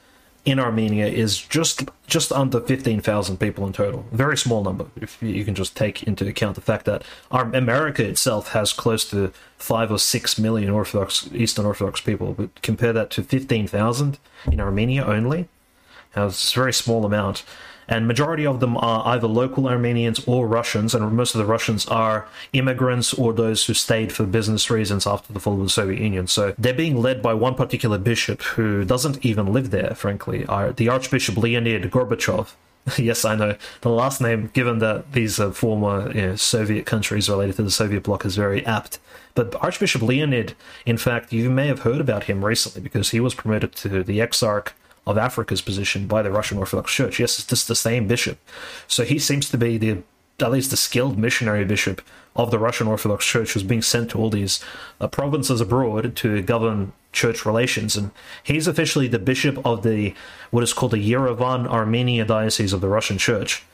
[0.45, 4.05] in Armenia is just just under 15,000 people in total.
[4.11, 8.05] Very small number if you can just take into account the fact that our America
[8.05, 13.11] itself has close to 5 or 6 million Orthodox Eastern Orthodox people, but compare that
[13.11, 14.19] to 15,000
[14.51, 15.49] in Armenia only.
[16.17, 17.45] Now, it's a very small amount
[17.91, 21.87] and majority of them are either local Armenians or Russians, and most of the Russians
[21.89, 26.01] are immigrants or those who stayed for business reasons after the fall of the Soviet
[26.01, 26.29] Union.
[26.29, 30.89] So they're being led by one particular bishop who doesn't even live there, frankly, the
[30.89, 32.55] Archbishop Leonid Gorbachev.
[32.99, 37.29] yes, I know the last name, given that these are former you know, Soviet countries
[37.29, 38.99] related to the Soviet bloc, is very apt.
[39.35, 40.55] But Archbishop Leonid,
[40.87, 44.21] in fact, you may have heard about him recently because he was promoted to the
[44.21, 44.73] Exarch
[45.11, 47.19] of Africa's position by the Russian Orthodox Church.
[47.19, 48.39] Yes, it's just the same bishop.
[48.87, 50.03] So he seems to be the
[50.43, 52.01] at least the skilled missionary bishop
[52.35, 54.65] of the Russian Orthodox Church who's being sent to all these
[55.01, 57.97] uh, provinces abroad to govern church relations.
[57.97, 58.11] And
[58.43, 60.15] he's officially the bishop of the
[60.51, 63.65] what is called the Yerevan Armenia Diocese of the Russian Church.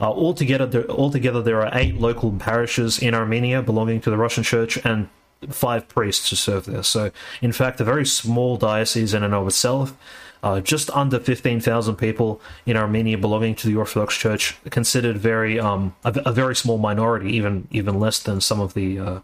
[0.00, 4.44] Uh, altogether, there, altogether, there are eight local parishes in Armenia belonging to the Russian
[4.44, 5.08] Church and
[5.50, 6.82] five priests who serve there.
[6.82, 7.10] So,
[7.42, 9.94] in fact, a very small diocese in and of itself.
[10.42, 15.94] Uh, just under 15,000 people in Armenia belonging to the Orthodox Church, considered very um,
[16.04, 19.20] a, a, very small minority, even even less than some of the uh,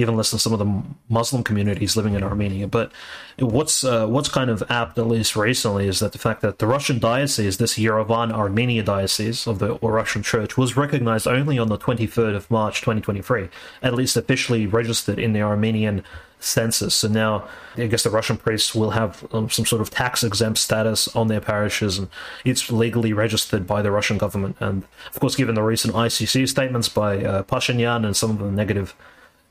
[0.00, 2.66] even less than some of the Muslim communities living in Armenia.
[2.66, 2.92] But
[3.38, 6.66] what's uh, what's kind of apt, at least recently, is that the fact that the
[6.66, 11.78] Russian diocese, this Yerevan Armenia diocese of the Russian Church, was recognized only on the
[11.78, 13.48] 23rd of March 2023,
[13.82, 16.02] at least officially registered in the Armenian
[16.40, 16.94] census.
[16.94, 17.46] So now,
[17.76, 21.28] I guess the Russian priests will have um, some sort of tax exempt status on
[21.28, 22.08] their parishes, and
[22.44, 24.56] it's legally registered by the Russian government.
[24.60, 28.50] And of course, given the recent ICC statements by uh, Pashinyan and some of the
[28.50, 28.94] negative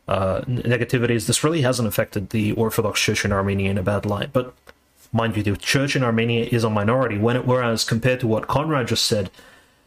[0.09, 4.33] uh, negativities, this really hasn't affected the Orthodox Church in Armenia in a bad light.
[4.33, 4.55] But
[5.13, 8.47] mind you, the church in Armenia is a minority, when it, whereas compared to what
[8.47, 9.29] Conrad just said,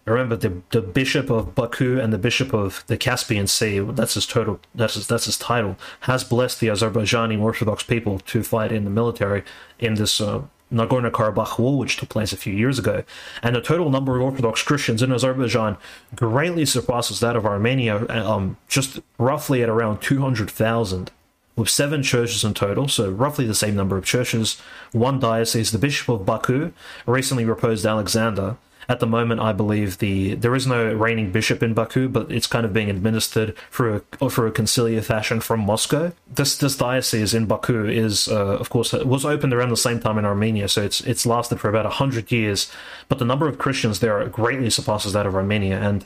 [0.05, 4.27] remember the the bishop of Baku and the bishop of the Caspian Sea, that's his
[4.27, 8.85] total that's his, that's his title, has blessed the Azerbaijani Orthodox people to fight in
[8.85, 9.43] the military
[9.79, 10.43] in this uh,
[10.73, 13.05] Nagorno Karabakh war, which took place a few years ago,
[13.43, 15.77] and the total number of Orthodox Christians in Azerbaijan
[16.15, 21.11] greatly surpasses that of Armenia, um, just roughly at around 200,000,
[21.57, 24.61] with seven churches in total, so roughly the same number of churches,
[24.93, 25.71] one diocese.
[25.71, 26.73] The Bishop of Baku
[27.07, 28.57] recently proposed Alexander,
[28.93, 32.47] at the moment, I believe the there is no reigning bishop in Baku, but it's
[32.47, 36.13] kind of being administered through a, through a conciliar fashion from Moscow.
[36.27, 40.19] This this diocese in Baku is, uh, of course, was opened around the same time
[40.19, 42.71] in Armenia, so it's it's lasted for about hundred years.
[43.09, 46.05] But the number of Christians there greatly surpasses that of Armenia, and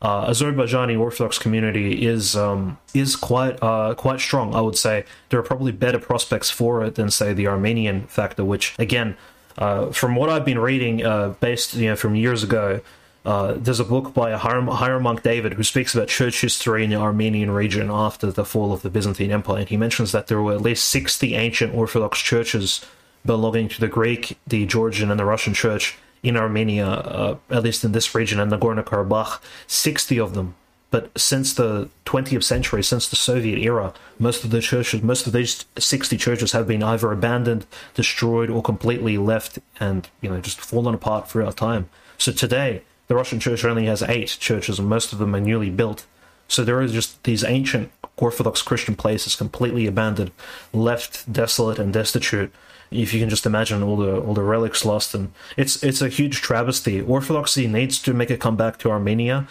[0.00, 4.54] uh, Azerbaijani Orthodox community is um, is quite uh, quite strong.
[4.54, 8.44] I would say there are probably better prospects for it than say the Armenian factor,
[8.44, 9.16] which again
[9.58, 12.80] uh, from what I've been reading, uh, based you know from years ago,
[13.26, 16.96] uh, there's a book by a hieromonk David who speaks about church history in the
[16.96, 20.54] Armenian region after the fall of the Byzantine Empire, and he mentions that there were
[20.54, 22.84] at least 60 ancient Orthodox churches
[23.26, 27.84] belonging to the Greek, the Georgian, and the Russian Church in Armenia, uh, at least
[27.84, 29.40] in this region, and Nagorno Karabakh.
[29.66, 30.54] 60 of them
[30.90, 35.34] but since the 20th century, since the Soviet era, most of the churches, most of
[35.34, 40.60] these 60 churches have been either abandoned, destroyed, or completely left and, you know, just
[40.60, 41.90] fallen apart throughout time.
[42.16, 45.70] So today, the Russian church only has eight churches, and most of them are newly
[45.70, 46.06] built.
[46.46, 50.30] So there are just these ancient Orthodox Christian places completely abandoned,
[50.72, 52.52] left desolate and destitute.
[52.90, 56.08] If you can just imagine all the all the relics lost, and it's it's a
[56.08, 57.02] huge travesty.
[57.02, 59.46] Orthodoxy needs to make a comeback to Armenia,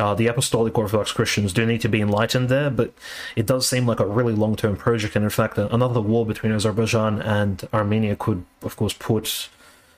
[0.00, 2.92] uh, the Apostolic Orthodox Christians do need to be enlightened there, but
[3.36, 5.14] it does seem like a really long term project.
[5.14, 9.48] And in fact, another war between Azerbaijan and Armenia could, of course, put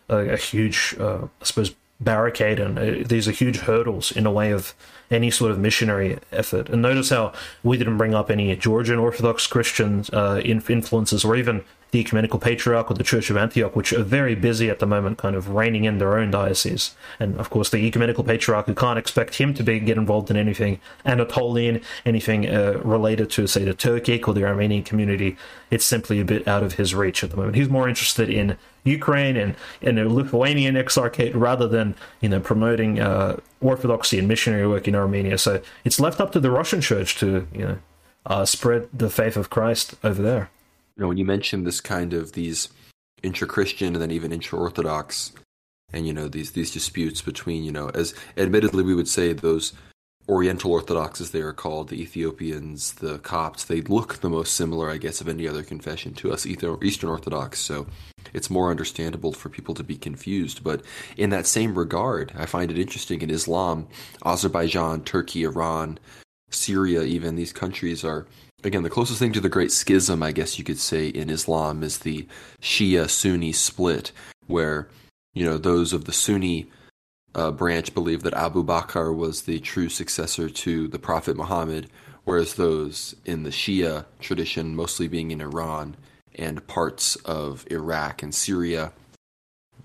[0.09, 4.31] a, a huge, uh, I suppose, barricade and uh, these are huge hurdles in a
[4.31, 4.75] way of
[5.11, 6.69] any sort of missionary effort.
[6.69, 7.33] And notice how
[7.63, 12.91] we didn't bring up any Georgian Orthodox Christian uh, influences or even the Ecumenical Patriarch
[12.91, 15.85] or the Church of Antioch, which are very busy at the moment, kind of reining
[15.85, 16.97] in their own diocese.
[17.21, 20.39] And of course, the Ecumenical Patriarch, you can't expect him to be get involved in
[20.39, 25.37] anything Anatolian, anything uh, related to, say, the Turkic or the Armenian community.
[25.71, 27.57] It's simply a bit out of his reach at the moment.
[27.57, 33.01] He's more interested in Ukraine and in the Lithuanian Exarchate rather than you know promoting
[33.01, 35.37] uh, orthodoxy and missionary work in Armenia.
[35.37, 37.79] So it's left up to the Russian Church to you know
[38.25, 40.51] uh, spread the faith of Christ over there
[40.97, 42.69] you know, when you mention this kind of these
[43.23, 45.33] intra-Christian and then even intra-Orthodox,
[45.93, 49.73] and you know these these disputes between you know, as admittedly we would say those
[50.29, 54.89] Oriental Orthodox, as they are called, the Ethiopians, the Copts, they look the most similar,
[54.89, 57.59] I guess, of any other confession to us Eastern Orthodox.
[57.59, 57.89] So
[58.33, 60.63] it's more understandable for people to be confused.
[60.63, 60.83] But
[61.17, 63.89] in that same regard, I find it interesting in Islam,
[64.25, 65.99] Azerbaijan, Turkey, Iran,
[66.51, 68.27] Syria, even these countries are
[68.65, 71.83] again, the closest thing to the Great Schism, I guess you could say, in Islam
[71.83, 72.27] is the
[72.61, 74.13] Shia Sunni split,
[74.47, 74.89] where,
[75.35, 76.71] you know, those of the Sunni
[77.35, 81.89] uh, branch believe that Abu Bakr was the true successor to the Prophet Muhammad,
[82.25, 85.97] whereas those in the Shia tradition, mostly being in Iran
[86.35, 88.93] and parts of Iraq and Syria,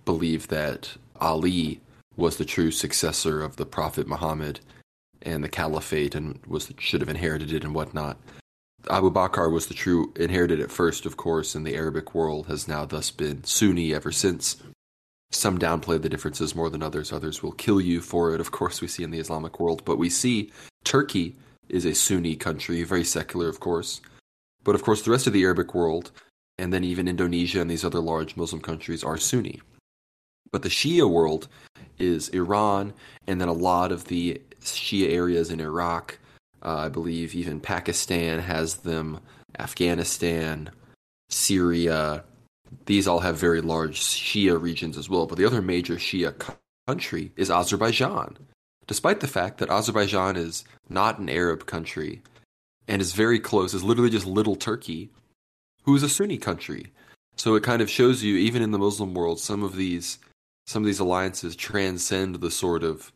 [0.06, 1.82] believe that Ali
[2.16, 4.60] was the true successor of the Prophet Muhammad
[5.22, 8.18] and the caliphate and was should have inherited it and whatnot.
[8.90, 12.68] Abu Bakr was the true inherited at first, of course, in the Arabic world, has
[12.68, 14.58] now thus been Sunni ever since.
[15.32, 17.12] Some downplay the differences more than others.
[17.12, 19.84] Others will kill you for it, of course, we see in the Islamic world.
[19.84, 20.52] But we see
[20.84, 21.36] Turkey
[21.68, 24.00] is a Sunni country, very secular, of course.
[24.64, 26.12] But of course, the rest of the Arabic world,
[26.58, 29.62] and then even Indonesia and these other large Muslim countries, are Sunni.
[30.52, 31.50] But the Shia world
[32.00, 32.94] is Iran,
[33.28, 36.20] and then a lot of the Shia areas in Iraq,
[36.64, 39.20] uh, I believe even Pakistan has them,
[39.58, 40.72] Afghanistan,
[41.30, 42.24] Syria,
[42.86, 45.26] these all have very large Shia regions as well.
[45.26, 46.34] But the other major Shia
[46.88, 48.38] country is Azerbaijan.
[48.88, 52.22] Despite the fact that Azerbaijan is not an Arab country
[52.88, 55.10] and is very close, is literally just little Turkey,
[55.84, 56.94] who is a Sunni country.
[57.36, 60.20] So it kind of shows you, even in the Muslim world, some of these
[60.66, 63.14] some of these alliances transcend the sort of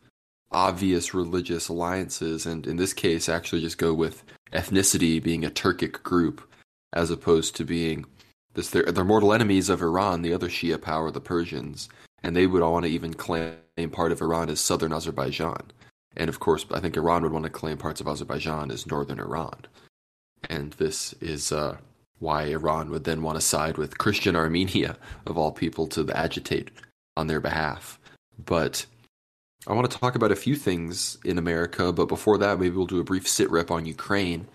[0.52, 6.02] obvious religious alliances, and in this case, actually just go with ethnicity being a Turkic
[6.02, 6.42] group
[6.92, 8.04] as opposed to being
[8.54, 8.70] this.
[8.70, 11.88] They're, they're mortal enemies of Iran, the other Shia power, the Persians,
[12.22, 13.56] and they would all want to even claim
[13.90, 15.72] part of Iran as southern Azerbaijan.
[16.16, 19.18] And of course, I think Iran would want to claim parts of Azerbaijan as northern
[19.18, 19.66] Iran.
[20.48, 21.78] And this is uh,
[22.18, 24.96] why Iran would then want to side with Christian Armenia,
[25.26, 26.70] of all people, to agitate
[27.16, 27.98] on their behalf.
[28.38, 28.86] But
[29.66, 32.86] I want to talk about a few things in America, but before that, maybe we'll
[32.86, 34.48] do a brief sit rep on Ukraine.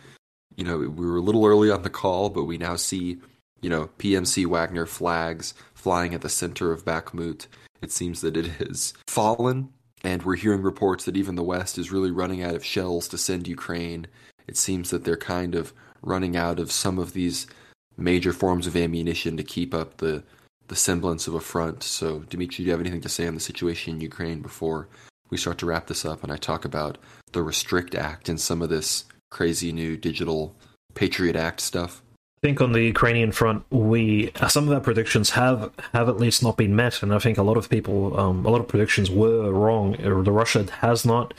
[0.57, 3.17] You know, we were a little early on the call, but we now see,
[3.61, 7.47] you know, PMC Wagner flags flying at the center of Bakhmut.
[7.81, 9.69] It seems that it has fallen,
[10.03, 13.17] and we're hearing reports that even the West is really running out of shells to
[13.17, 14.07] send Ukraine.
[14.45, 17.47] It seems that they're kind of running out of some of these
[17.95, 20.23] major forms of ammunition to keep up the
[20.67, 21.83] the semblance of a front.
[21.83, 24.87] So, Dimitri, do you have anything to say on the situation in Ukraine before
[25.29, 26.97] we start to wrap this up and I talk about
[27.31, 30.55] the Restrict Act and some of this crazy new digital
[30.93, 32.01] Patriot Act stuff?
[32.43, 36.43] I think on the Ukrainian front, we some of our predictions have have at least
[36.43, 39.09] not been met, and I think a lot of people, um, a lot of predictions
[39.09, 39.93] were wrong.
[39.93, 41.33] The Russia has not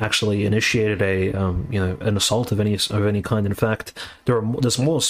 [0.00, 3.46] actually initiated a um, you know an assault of any of any kind.
[3.46, 5.00] In fact, there are there's more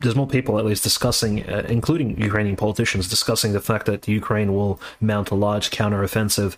[0.00, 4.54] there's more people at least discussing, uh, including Ukrainian politicians, discussing the fact that Ukraine
[4.54, 6.56] will mount a large counteroffensive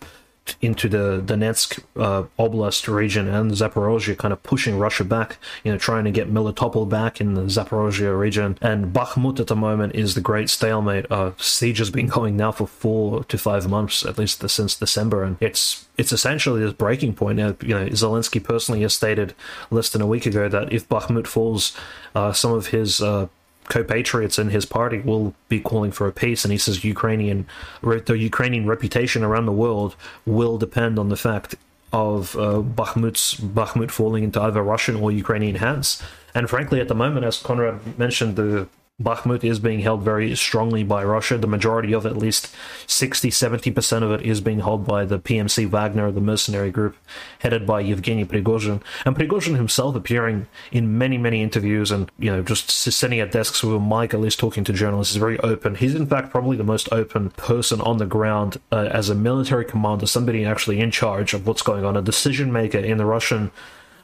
[0.61, 5.78] into the Donetsk uh, Oblast region and Zaporozhye, kind of pushing Russia back, you know,
[5.78, 8.59] trying to get Melitopol back in the Zaporozhye region.
[8.61, 11.11] And Bakhmut at the moment is the great stalemate.
[11.11, 15.24] Uh, siege has been going now for four to five months, at least since December,
[15.24, 17.38] and it's it's essentially this breaking point.
[17.38, 19.34] Now, you know, Zelensky personally has stated
[19.70, 21.76] less than a week ago that if Bakhmut falls,
[22.14, 23.26] uh, some of his uh,
[23.68, 27.46] co-patriots in his party will be calling for a peace, and he says Ukrainian
[27.82, 29.96] the Ukrainian reputation around the world
[30.26, 31.54] will depend on the fact
[31.92, 36.02] of uh, Bakhmut's Bakhmut falling into either Russian or Ukrainian hands.
[36.34, 38.68] And frankly, at the moment, as Conrad mentioned, the
[39.01, 41.38] Bakhmut is being held very strongly by Russia.
[41.38, 42.53] The majority of at least
[42.88, 46.96] 60 70% of it, is being held by the PMC Wagner, the mercenary group
[47.38, 48.82] headed by Yevgeny Prigozhin.
[49.07, 53.62] And Prigozhin himself appearing in many, many interviews and, you know, just sitting at desks
[53.62, 55.76] with a mic, at least talking to journalists, is very open.
[55.76, 59.64] He's, in fact, probably the most open person on the ground uh, as a military
[59.64, 63.53] commander, somebody actually in charge of what's going on, a decision maker in the Russian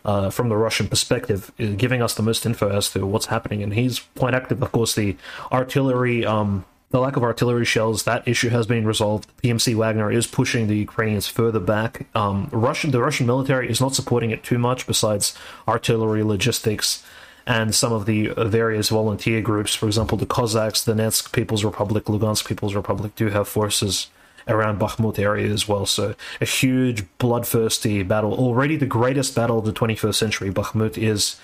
[0.05, 3.63] uh, from the Russian perspective, uh, giving us the most info as to what's happening.
[3.63, 4.63] And he's quite active.
[4.63, 5.17] Of course, the
[5.51, 9.29] artillery, um, the lack of artillery shells, that issue has been resolved.
[9.43, 12.07] PMC Wagner is pushing the Ukrainians further back.
[12.15, 15.37] Um, Russian, the Russian military is not supporting it too much, besides
[15.67, 17.03] artillery, logistics,
[17.47, 19.75] and some of the various volunteer groups.
[19.75, 24.09] For example, the Cossacks, the Donetsk People's Republic, Lugansk People's Republic do have forces
[24.49, 25.87] around Bakhmut area as well.
[25.87, 28.35] So a huge bloodthirsty battle.
[28.35, 30.51] Already the greatest battle of the 21st century.
[30.51, 31.37] Bakhmut is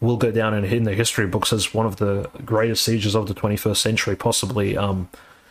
[0.00, 3.28] will go down in, in the history books as one of the greatest sieges of
[3.28, 4.76] the 21st century, possibly.
[4.76, 5.08] Um,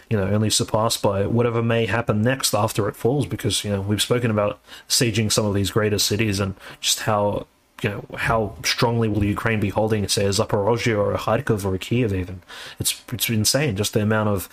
[0.10, 3.82] you know, only surpassed by whatever may happen next after it falls, because you know
[3.82, 7.48] we've spoken about sieging some of these greater cities and just how
[7.82, 11.74] you know how strongly will Ukraine be holding, say, a Zaporozhye or a Kharkov or
[11.74, 12.14] a Kiev.
[12.14, 12.44] Even
[12.80, 14.48] it's it's insane just the amount of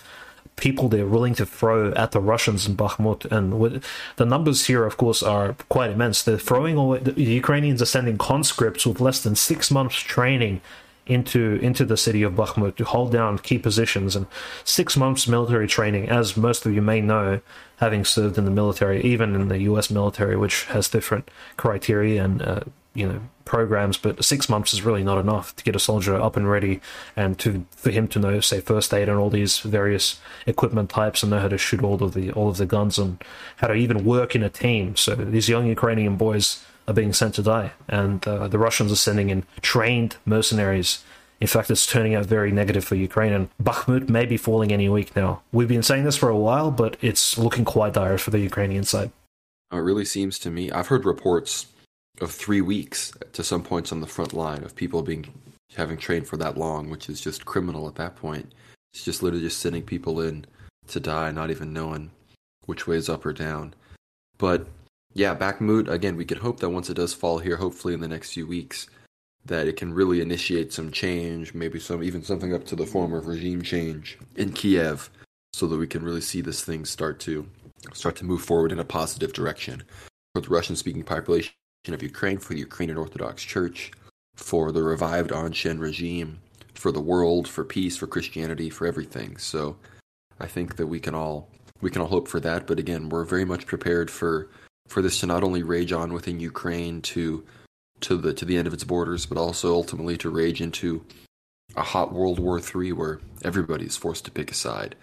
[0.55, 3.25] people they're willing to throw at the Russians in Bakhmut.
[3.31, 3.81] And
[4.15, 6.23] the numbers here, of course, are quite immense.
[6.23, 10.61] They're throwing away, the Ukrainians are sending conscripts with less than six months training
[11.05, 14.25] into into the city of Bakhmut to hold down key positions and
[14.63, 17.41] six months military training, as most of you may know,
[17.77, 19.89] having served in the military, even in the U.S.
[19.89, 22.61] military, which has different criteria and uh,
[22.93, 26.37] you know programs, but six months is really not enough to get a soldier up
[26.37, 26.81] and ready,
[27.15, 31.23] and to for him to know, say, first aid and all these various equipment types,
[31.23, 33.23] and know how to shoot all of the all of the guns and
[33.57, 34.95] how to even work in a team.
[34.95, 38.97] So these young Ukrainian boys are being sent to die, and uh, the Russians are
[38.97, 41.03] sending in trained mercenaries.
[41.41, 44.87] In fact, it's turning out very negative for Ukraine, and Bakhmut may be falling any
[44.87, 45.41] week now.
[45.51, 48.85] We've been saying this for a while, but it's looking quite dire for the Ukrainian
[48.85, 49.11] side.
[49.73, 50.71] It really seems to me.
[50.71, 51.65] I've heard reports
[52.21, 55.33] of three weeks to some points on the front line of people being
[55.75, 58.53] having trained for that long, which is just criminal at that point.
[58.93, 60.45] It's just literally just sending people in
[60.87, 62.11] to die, not even knowing
[62.65, 63.73] which way is up or down.
[64.37, 64.67] But
[65.13, 66.15] yeah, Bakhmut again.
[66.15, 68.87] We could hope that once it does fall here, hopefully in the next few weeks,
[69.45, 73.13] that it can really initiate some change, maybe some even something up to the form
[73.13, 75.09] of regime change in Kiev,
[75.53, 77.47] so that we can really see this thing start to
[77.93, 79.83] start to move forward in a positive direction
[80.33, 81.53] for the Russian-speaking population
[81.91, 83.91] of Ukraine, for the Ukrainian Orthodox Church,
[84.35, 86.39] for the revived Anshin regime,
[86.73, 89.35] for the world, for peace, for Christianity, for everything.
[89.37, 89.75] So
[90.39, 91.49] I think that we can all
[91.81, 92.65] we can all hope for that.
[92.65, 94.47] But again, we're very much prepared for
[94.87, 97.43] for this to not only rage on within Ukraine to
[98.01, 101.03] to the to the end of its borders, but also ultimately to rage into
[101.75, 104.95] a hot World War III where everybody's forced to pick a side.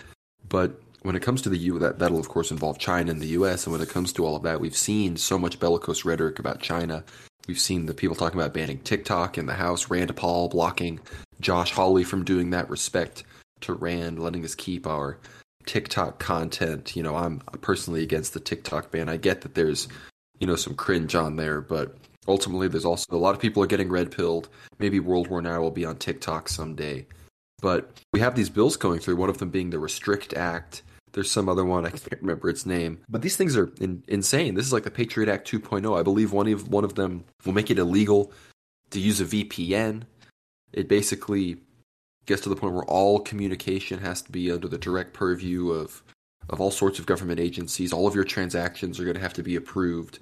[0.49, 3.29] But when it comes to the U, that that'll of course involve China and the
[3.29, 3.65] U.S.
[3.65, 6.61] And when it comes to all of that, we've seen so much bellicose rhetoric about
[6.61, 7.05] China.
[7.49, 11.01] We've seen the people talking about banning TikTok in the House, Rand Paul blocking
[11.41, 12.69] Josh Hawley from doing that.
[12.69, 13.25] Respect
[13.63, 15.19] to Rand, letting us keep our
[15.67, 16.95] TikTok content.
[16.97, 19.09] You know, I'm personally against the TikTok ban.
[19.09, 19.89] I get that there's,
[20.39, 21.97] you know, some cringe on there, but
[22.29, 24.49] ultimately there's also a lot of people are getting red pilled.
[24.79, 27.07] Maybe World War Now will be on TikTok someday.
[27.61, 30.83] But we have these bills going through, one of them being the Restrict Act.
[31.13, 33.01] There's some other one, I can't remember its name.
[33.09, 34.55] But these things are in, insane.
[34.55, 35.99] This is like the Patriot Act 2.0.
[35.99, 38.33] I believe one of one of them will make it illegal
[38.91, 40.03] to use a VPN.
[40.73, 41.59] It basically
[42.27, 46.03] gets to the point where all communication has to be under the direct purview of
[46.49, 47.93] of all sorts of government agencies.
[47.93, 50.19] All of your transactions are going to have to be approved.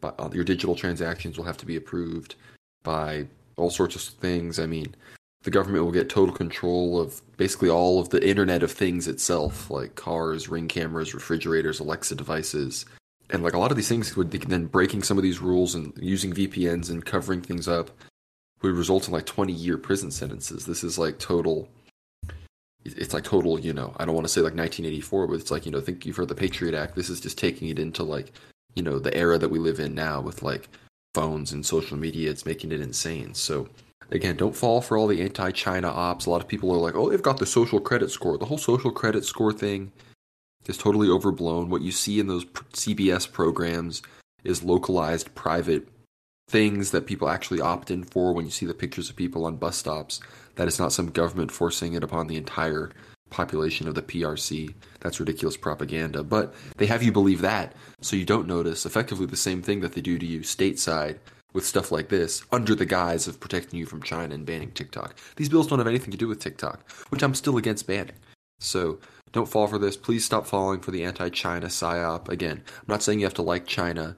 [0.00, 2.34] By, uh, your digital transactions will have to be approved
[2.82, 3.26] by
[3.56, 4.58] all sorts of things.
[4.58, 4.94] I mean,
[5.42, 9.70] the government will get total control of basically all of the Internet of Things itself,
[9.70, 12.84] like cars, ring cameras, refrigerators, Alexa devices.
[13.30, 15.92] And like a lot of these things would then breaking some of these rules and
[15.96, 17.90] using VPNs and covering things up
[18.60, 20.66] would result in like 20 year prison sentences.
[20.66, 21.68] This is like total.
[22.84, 25.66] It's like total, you know, I don't want to say like 1984, but it's like,
[25.66, 26.96] you know, think you've heard the Patriot Act.
[26.96, 28.32] This is just taking it into like,
[28.74, 30.68] you know, the era that we live in now with like
[31.14, 32.30] phones and social media.
[32.30, 33.34] It's making it insane.
[33.34, 33.68] So,
[34.10, 36.26] again, don't fall for all the anti China ops.
[36.26, 38.38] A lot of people are like, oh, they've got the social credit score.
[38.38, 39.92] The whole social credit score thing
[40.66, 41.70] is totally overblown.
[41.70, 44.02] What you see in those CBS programs
[44.44, 45.88] is localized private
[46.48, 49.56] things that people actually opt in for when you see the pictures of people on
[49.56, 50.20] bus stops.
[50.56, 52.90] That is not some government forcing it upon the entire
[53.30, 54.74] population of the PRC.
[55.00, 56.24] That's ridiculous propaganda.
[56.24, 59.92] But they have you believe that, so you don't notice effectively the same thing that
[59.92, 61.18] they do to you stateside
[61.52, 65.16] with stuff like this under the guise of protecting you from China and banning TikTok.
[65.36, 68.16] These bills don't have anything to do with TikTok, which I'm still against banning.
[68.60, 68.98] So
[69.32, 69.96] don't fall for this.
[69.96, 72.28] Please stop falling for the anti China psyop.
[72.28, 74.16] Again, I'm not saying you have to like China,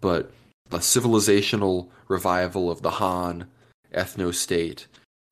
[0.00, 0.30] but
[0.70, 3.46] the civilizational revival of the Han
[3.92, 4.86] ethno state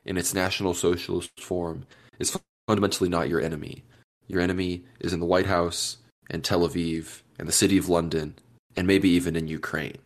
[0.04, 1.86] in its national socialist form
[2.18, 2.38] is
[2.68, 3.84] fundamentally not your enemy.
[4.28, 5.98] Your enemy is in the White House
[6.30, 8.34] and Tel Aviv and the city of London
[8.76, 9.98] and maybe even in Ukraine.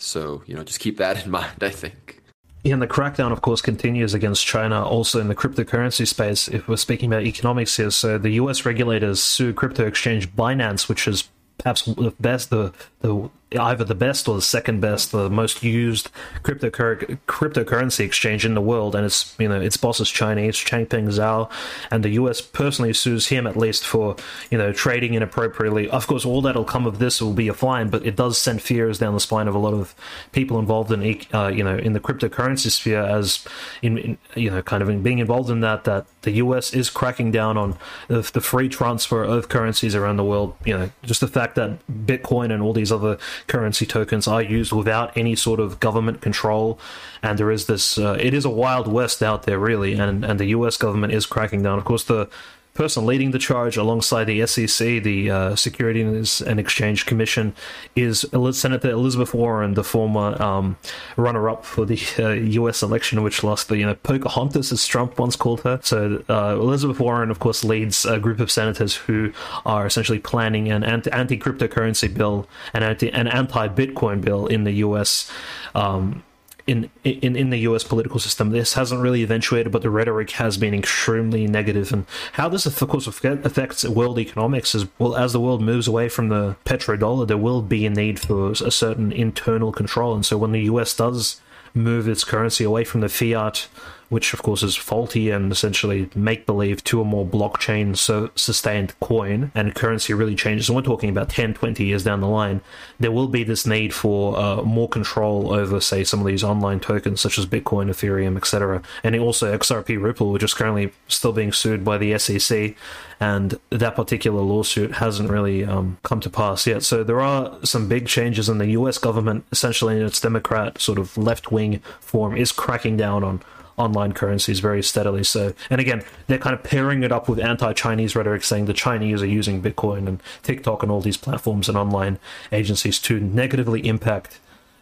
[0.00, 2.22] So, you know, just keep that in mind, I think.
[2.64, 6.46] And the crackdown, of course, continues against China also in the cryptocurrency space.
[6.46, 11.08] If we're speaking about economics here, so the US regulators sue crypto exchange Binance, which
[11.08, 15.62] is perhaps the best, the, the either the best or the second best, the most
[15.62, 16.10] used
[16.42, 21.08] cryptocur- cryptocurrency exchange in the world, and it's you know its boss is Chinese, Changpeng
[21.08, 21.50] Zhao,
[21.90, 22.40] and the U.S.
[22.40, 24.16] personally sues him at least for
[24.50, 25.90] you know trading inappropriately.
[25.90, 28.62] Of course, all that'll come of this will be a fine, but it does send
[28.62, 29.94] fears down the spine of a lot of
[30.32, 33.44] people involved in uh, you know in the cryptocurrency sphere, as
[33.82, 36.72] in, in, you know kind of in being involved in that that the U.S.
[36.74, 40.54] is cracking down on the, the free transfer of currencies around the world.
[40.64, 44.72] You know, just the fact that Bitcoin and all these other currency tokens are used
[44.72, 46.78] without any sort of government control,
[47.22, 47.98] and there is this.
[47.98, 50.76] Uh, it is a wild west out there, really, and and the U.S.
[50.76, 51.78] government is cracking down.
[51.78, 52.28] Of course, the
[52.74, 57.54] person leading the charge alongside the SEC, the uh, Securities and Exchange Commission,
[57.96, 60.76] is Senator Elizabeth Warren, the former um,
[61.16, 62.82] runner-up for the uh, U.S.
[62.82, 65.80] election, which lost the you know Pocahontas, as Trump once called her.
[65.82, 69.32] So uh, Elizabeth Warren, of course, leads a group of senators who
[69.66, 74.72] are essentially planning an anti cryptocurrency bill, an anti an anti Bitcoin bill in the
[74.72, 75.30] U.S.
[75.74, 76.22] Um,
[76.66, 77.84] in in in the U.S.
[77.84, 78.50] political system.
[78.50, 81.92] This hasn't really eventuated, but the rhetoric has been extremely negative.
[81.92, 86.08] And how this, of course, affects world economics is well, as the world moves away
[86.08, 90.14] from the petrodollar, there will be a need for a certain internal control.
[90.14, 90.94] And so, when the U.S.
[90.94, 91.40] does
[91.74, 93.68] move its currency away from the fiat
[94.10, 97.96] which of course is faulty and essentially make believe two or more blockchain
[98.36, 102.28] sustained coin and currency really changes, and we're talking about 10, 20 years down the
[102.28, 102.60] line,
[102.98, 106.80] there will be this need for uh, more control over, say, some of these online
[106.80, 108.82] tokens such as Bitcoin, Ethereum, etc.
[109.02, 112.76] And also XRP Ripple, which is currently still being sued by the SEC
[113.20, 116.82] and that particular lawsuit hasn't really um, come to pass yet.
[116.82, 118.96] So there are some big changes, and the U.S.
[118.96, 123.42] government, essentially in its Democrat sort of left wing form, is cracking down on
[123.76, 125.24] online currencies very steadily.
[125.24, 129.22] So, and again, they're kind of pairing it up with anti-Chinese rhetoric, saying the Chinese
[129.22, 132.18] are using Bitcoin and TikTok and all these platforms and online
[132.52, 134.38] agencies to negatively impact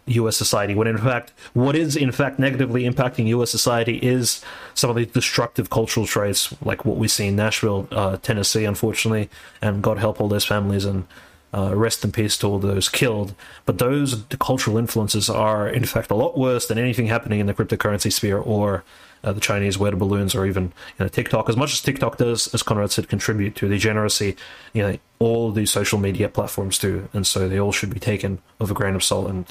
[0.08, 0.36] U.S.
[0.36, 0.74] society.
[0.74, 3.50] When in fact, what is in fact negatively impacting U.S.
[3.50, 4.42] society is
[4.74, 9.28] some of the destructive cultural traits, like what we see in Nashville, uh, Tennessee, unfortunately,
[9.60, 11.06] and God help all those families and
[11.54, 13.34] uh, rest in peace to all those killed.
[13.64, 17.54] But those cultural influences are, in fact, a lot worse than anything happening in the
[17.54, 18.84] cryptocurrency sphere or
[19.24, 20.64] uh, the Chinese weather balloons or even
[20.98, 21.48] you know, TikTok.
[21.48, 24.36] As much as TikTok does, as Conrad said, contribute to degeneracy,
[24.72, 28.40] you know, all these social media platforms do, and so they all should be taken
[28.58, 29.46] with a grain of salt and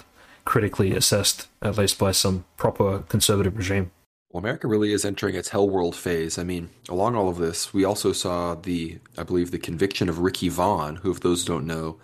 [0.45, 3.91] critically assessed, at least by some proper conservative regime.
[4.29, 6.37] Well, America really is entering its hell world phase.
[6.37, 10.19] I mean, along all of this, we also saw the, I believe, the conviction of
[10.19, 11.97] Ricky Vaughn, who, if those don't know,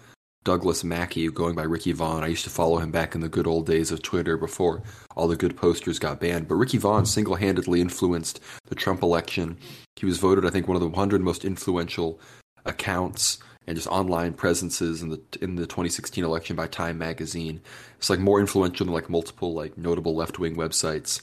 [0.45, 2.24] Douglas Mackey, going by Ricky Vaughn.
[2.24, 4.84] I used to follow him back in the good old days of Twitter before
[5.18, 6.48] all the good posters got banned.
[6.48, 9.58] But Ricky Vaughn single handedly influenced the Trump election.
[9.98, 12.22] He was voted, I think, one of the 100 most influential
[12.66, 13.38] accounts
[13.68, 17.62] and just online presences in the in the 2016 election by Time Magazine.
[17.98, 21.22] It's like more influential than like multiple like notable left wing websites.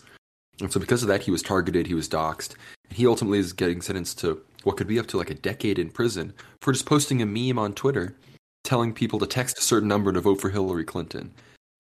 [0.61, 2.55] And so because of that, he was targeted, he was doxxed,
[2.89, 5.79] and he ultimately is getting sentenced to what could be up to like a decade
[5.79, 8.15] in prison for just posting a meme on Twitter
[8.63, 11.33] telling people to text a certain number to vote for Hillary Clinton.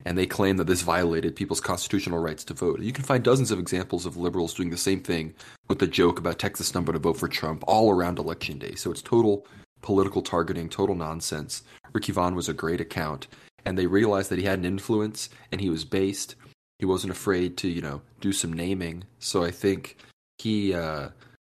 [0.07, 2.81] And they claim that this violated people's constitutional rights to vote.
[2.81, 5.35] You can find dozens of examples of liberals doing the same thing
[5.69, 8.77] with the joke about text this number to vote for Trump all around election day.
[8.77, 9.47] So it's total
[9.82, 11.62] political targeting, total nonsense.
[11.93, 13.27] Ricky Vaughn was a great account,
[13.65, 16.35] and they realized that he had an influence and he was based
[16.81, 19.05] he wasn't afraid to you know do some naming.
[19.19, 19.98] So I think
[20.39, 21.11] he uh,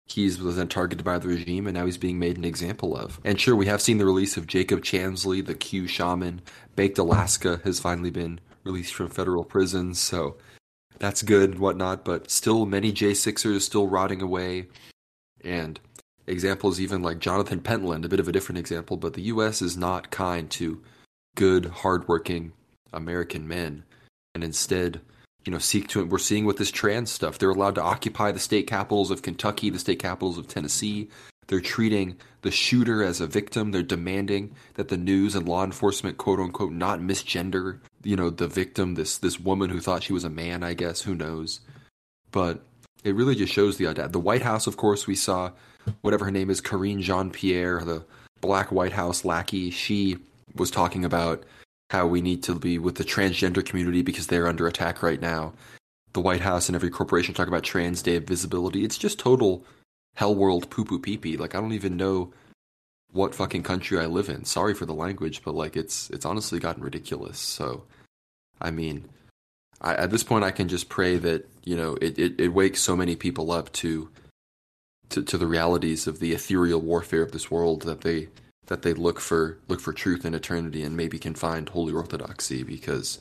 [0.06, 3.20] he's was then targeted by the regime, and now he's being made an example of.
[3.26, 6.42] And sure, we have seen the release of Jacob Chansley, the Q shaman.
[6.76, 10.38] Baked Alaska has finally been released from federal prison, so
[11.00, 12.06] that's good and whatnot.
[12.06, 14.68] But still, many J6ers still rotting away,
[15.44, 15.80] and
[16.28, 19.62] examples even like Jonathan Pentland, a bit of a different example, but the U.S.
[19.62, 20.82] is not kind to
[21.36, 22.54] good, hardworking
[22.94, 23.84] American men,
[24.34, 25.02] and instead
[25.46, 26.06] you know, seek to.
[26.06, 29.70] We're seeing with this trans stuff, they're allowed to occupy the state capitals of Kentucky,
[29.70, 31.10] the state capitals of Tennessee.
[31.48, 33.72] They're treating the shooter as a victim.
[33.72, 38.48] They're demanding that the news and law enforcement, quote unquote, not misgender, you know, the
[38.48, 41.60] victim, this this woman who thought she was a man, I guess, who knows.
[42.32, 42.64] But
[43.04, 44.14] it really just shows the audacity.
[44.14, 45.52] The White House, of course, we saw
[46.02, 48.04] whatever her name is, Karine Jean Pierre, the
[48.42, 49.70] black White House lackey.
[49.70, 50.18] She
[50.56, 51.44] was talking about
[51.96, 55.54] how we need to be with the transgender community because they're under attack right now.
[56.12, 58.84] The White House and every corporation talk about Trans Day of Visibility.
[58.84, 59.64] It's just total
[60.16, 61.38] hell world poo poo pee pee.
[61.38, 62.34] Like I don't even know
[63.14, 64.44] what fucking country I live in.
[64.44, 67.40] Sorry for the language, but like it's it's honestly gotten ridiculous.
[67.40, 67.84] So,
[68.60, 69.06] I mean,
[69.80, 72.82] I, at this point, I can just pray that you know it, it, it wakes
[72.82, 74.10] so many people up to,
[75.12, 78.28] to to the realities of the ethereal warfare of this world that they
[78.68, 82.64] that they look for look for truth and eternity and maybe can find holy orthodoxy
[82.64, 83.20] because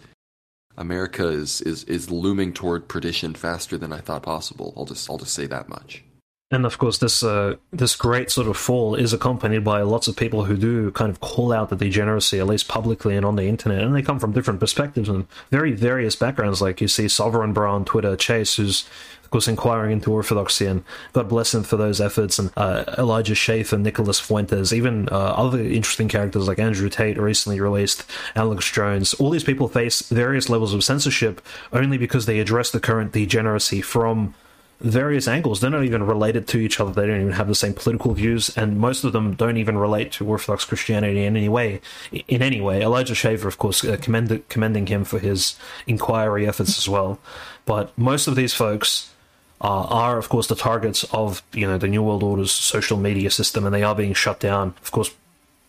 [0.77, 4.73] America is is is looming toward perdition faster than I thought possible.
[4.77, 6.03] I'll just I'll just say that much.
[6.51, 10.17] And of course, this uh, this great sort of fall is accompanied by lots of
[10.17, 13.45] people who do kind of call out the degeneracy, at least publicly and on the
[13.45, 16.63] internet, and they come from different perspectives and very various backgrounds.
[16.63, 18.89] Like you see Sovereign Brah on Twitter, Chase, who's
[19.31, 22.39] course, inquiring into orthodoxy, and God bless him for those efforts.
[22.39, 27.61] And uh, Elijah Schaffer, Nicholas Fuentes, even uh, other interesting characters like Andrew Tate, recently
[27.61, 28.05] released,
[28.37, 29.15] Alex Jones.
[29.15, 31.41] All these people face various levels of censorship
[31.73, 34.35] only because they address the current degeneracy from
[34.81, 35.61] various angles.
[35.61, 36.93] They're not even related to each other.
[36.93, 40.13] They don't even have the same political views, and most of them don't even relate
[40.13, 41.81] to Orthodox Christianity in any way.
[42.29, 45.57] In any way, Elijah Schaffer, of course, uh, commend- commending him for his
[45.87, 47.19] inquiry efforts as well.
[47.67, 49.11] But most of these folks
[49.61, 53.31] uh, are, of course, the targets of you know the New World Order's social media
[53.31, 54.75] system, and they are being shut down.
[54.83, 55.11] Of course,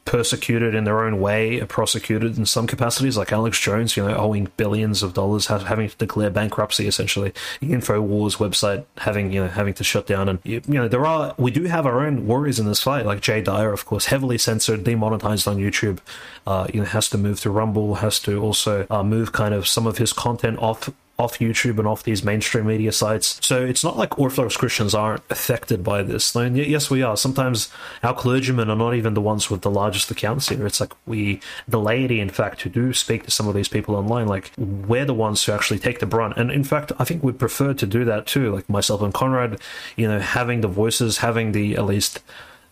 [0.05, 4.51] persecuted in their own way, prosecuted in some capacities, like Alex Jones, you know, owing
[4.55, 7.33] billions of dollars, having to declare bankruptcy essentially.
[7.61, 11.51] Infowars website having you know having to shut down, and you know there are we
[11.51, 14.83] do have our own warriors in this fight, like Jay Dyer, of course, heavily censored,
[14.83, 15.99] demonetized on YouTube.
[16.47, 19.67] Uh, you know, has to move to Rumble, has to also uh, move kind of
[19.67, 23.39] some of his content off off YouTube and off these mainstream media sites.
[23.45, 26.35] So it's not like Orthodox Christians aren't affected by this.
[26.35, 27.15] And yes, we are.
[27.15, 27.71] Sometimes
[28.03, 30.65] our clergymen are not even the ones with the largest accounts here.
[30.65, 33.95] It's like we, the laity, in fact, who do speak to some of these people
[33.95, 36.35] online, like we're the ones who actually take the brunt.
[36.37, 38.53] And in fact, I think we prefer to do that too.
[38.53, 39.61] Like myself and Conrad,
[39.95, 42.21] you know, having the voices, having the at least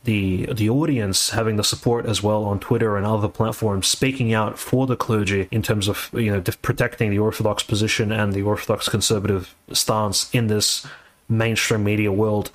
[0.04, 4.60] the the audience having the support as well on Twitter and other platforms, speaking out
[4.60, 8.90] for the clergy in terms of you know protecting the Orthodox position and the Orthodox
[8.90, 10.86] conservative stance in this
[11.30, 12.52] mainstream media world.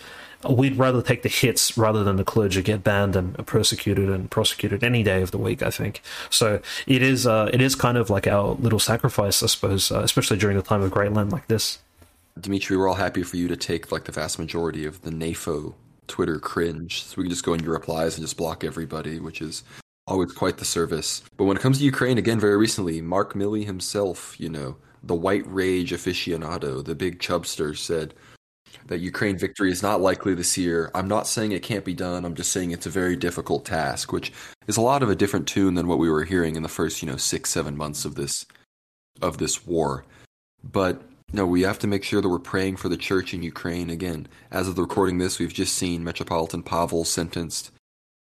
[0.49, 4.85] We'd rather take the hits rather than the clergy get banned and persecuted and prosecuted
[4.85, 5.63] any day of the week.
[5.63, 6.01] I think
[6.31, 6.61] so.
[6.87, 10.37] It is uh, it is kind of like our little sacrifice, I suppose, uh, especially
[10.37, 11.79] during the time of Great Lent like this.
[12.39, 15.75] Dimitri, we're all happy for you to take like the vast majority of the NAFO
[16.09, 17.05] Twitter cringe.
[17.05, 19.63] So we can just go in your replies and just block everybody, which is
[20.07, 21.23] always quite the service.
[21.37, 25.15] But when it comes to Ukraine, again, very recently, Mark Milley himself, you know, the
[25.15, 28.15] white rage aficionado, the big chubster, said
[28.87, 30.91] that Ukraine victory is not likely this year.
[30.95, 32.25] I'm not saying it can't be done.
[32.25, 34.33] I'm just saying it's a very difficult task, which
[34.67, 37.03] is a lot of a different tune than what we were hearing in the first,
[37.03, 38.47] you know, six, seven months of this
[39.21, 40.05] of this war.
[40.63, 41.03] But
[41.33, 43.91] no, we have to make sure that we're praying for the church in Ukraine.
[43.91, 47.71] Again, as of the recording this, we've just seen Metropolitan Pavel sentenced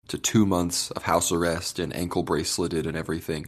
[0.09, 3.47] to two months of house arrest and ankle braceleted and everything.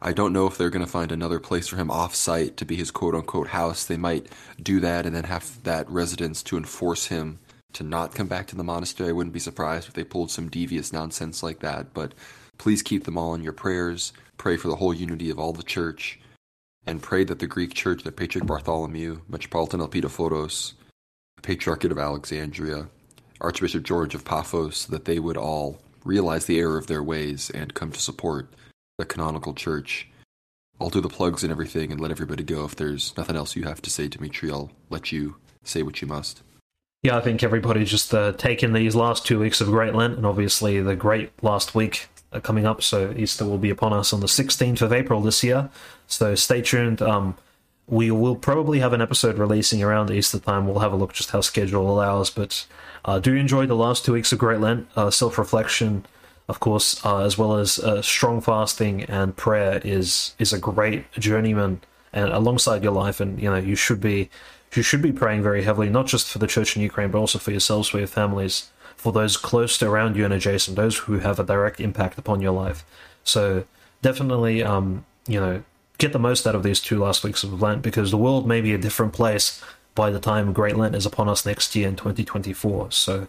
[0.00, 2.64] I don't know if they're going to find another place for him off site to
[2.64, 3.84] be his quote unquote house.
[3.84, 4.26] They might
[4.62, 7.40] do that and then have that residence to enforce him
[7.74, 9.10] to not come back to the monastery.
[9.10, 11.92] I wouldn't be surprised if they pulled some devious nonsense like that.
[11.92, 12.14] But
[12.56, 14.12] please keep them all in your prayers.
[14.38, 16.20] Pray for the whole unity of all the church
[16.88, 20.72] and prayed that the Greek church, the Patriarch Bartholomew, Metropolitan Elpidophoros,
[21.36, 22.88] the Patriarchate of Alexandria,
[23.42, 27.74] Archbishop George of Paphos, that they would all realize the error of their ways and
[27.74, 28.48] come to support
[28.96, 30.08] the canonical church.
[30.80, 32.64] I'll do the plugs and everything and let everybody go.
[32.64, 36.08] If there's nothing else you have to say, Dimitri, I'll let you say what you
[36.08, 36.42] must.
[37.02, 40.24] Yeah, I think everybody just uh, taken these last two weeks of Great Lent and
[40.24, 42.08] obviously the great last week
[42.42, 42.82] coming up.
[42.82, 45.70] So Easter will be upon us on the 16th of April this year.
[46.06, 47.00] So stay tuned.
[47.02, 47.36] Um,
[47.86, 50.66] we will probably have an episode releasing around Easter time.
[50.66, 52.28] We'll have a look just how schedule allows.
[52.30, 52.66] But
[53.04, 54.88] uh, do enjoy the last two weeks of Great Lent.
[54.94, 56.04] Uh, Self reflection,
[56.48, 61.10] of course, uh, as well as uh, strong fasting and prayer is is a great
[61.12, 61.80] journeyman
[62.12, 63.20] and alongside your life.
[63.20, 64.28] And you know you should be
[64.74, 67.38] you should be praying very heavily, not just for the church in Ukraine, but also
[67.38, 71.20] for yourselves, for your families, for those close to around you and adjacent, those who
[71.20, 72.84] have a direct impact upon your life.
[73.22, 73.64] So
[74.02, 75.62] definitely, um, you know,
[75.98, 78.60] get the most out of these two last weeks of Lent because the world may
[78.60, 79.62] be a different place
[79.94, 82.90] by the time Great Lent is upon us next year in 2024.
[82.90, 83.28] So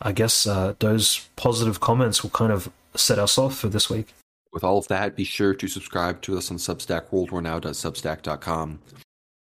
[0.00, 4.14] I guess uh, those positive comments will kind of set us off for this week.
[4.52, 8.78] With all of that, be sure to subscribe to us on Substack, worldwarnow.substack.com.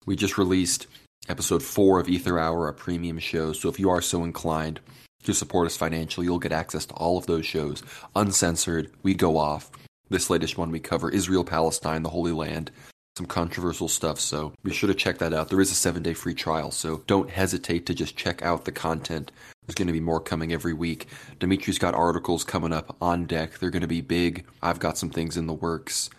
[0.06, 0.88] We just released
[1.30, 3.54] episode four of Aether Hour, a premium show.
[3.54, 4.80] So if you are so inclined
[5.24, 7.84] to support us financially, you'll get access to all of those shows
[8.16, 8.92] uncensored.
[9.04, 9.72] We go off.
[10.10, 12.70] This latest one, we cover Israel, Palestine, the Holy Land,
[13.18, 15.50] some controversial stuff, so be sure to check that out.
[15.50, 18.72] There is a seven day free trial, so don't hesitate to just check out the
[18.72, 19.32] content.
[19.66, 21.08] There's going to be more coming every week.
[21.40, 23.60] Dimitri's got articles coming up on deck.
[23.60, 24.46] They're going to be big.
[24.62, 26.10] I've got some things in the works.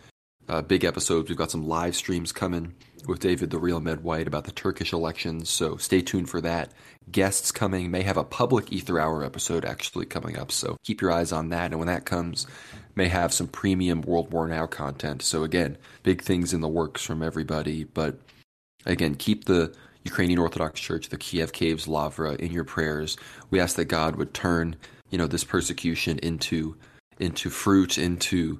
[0.48, 1.28] Uh, big episodes.
[1.28, 2.74] We've got some live streams coming
[3.06, 6.72] with David the Real Med White about the Turkish elections, so stay tuned for that.
[7.10, 11.12] Guests coming, may have a public Aether Hour episode actually coming up, so keep your
[11.12, 11.72] eyes on that.
[11.72, 12.46] And when that comes,
[12.94, 15.22] may have some premium World War Now content.
[15.22, 17.84] So again, big things in the works from everybody.
[17.84, 18.18] But
[18.86, 19.74] again, keep the
[20.04, 23.16] Ukrainian Orthodox Church, the Kiev Caves, Lavra in your prayers.
[23.50, 24.76] We ask that God would turn,
[25.10, 26.76] you know, this persecution into
[27.20, 28.58] into fruit, into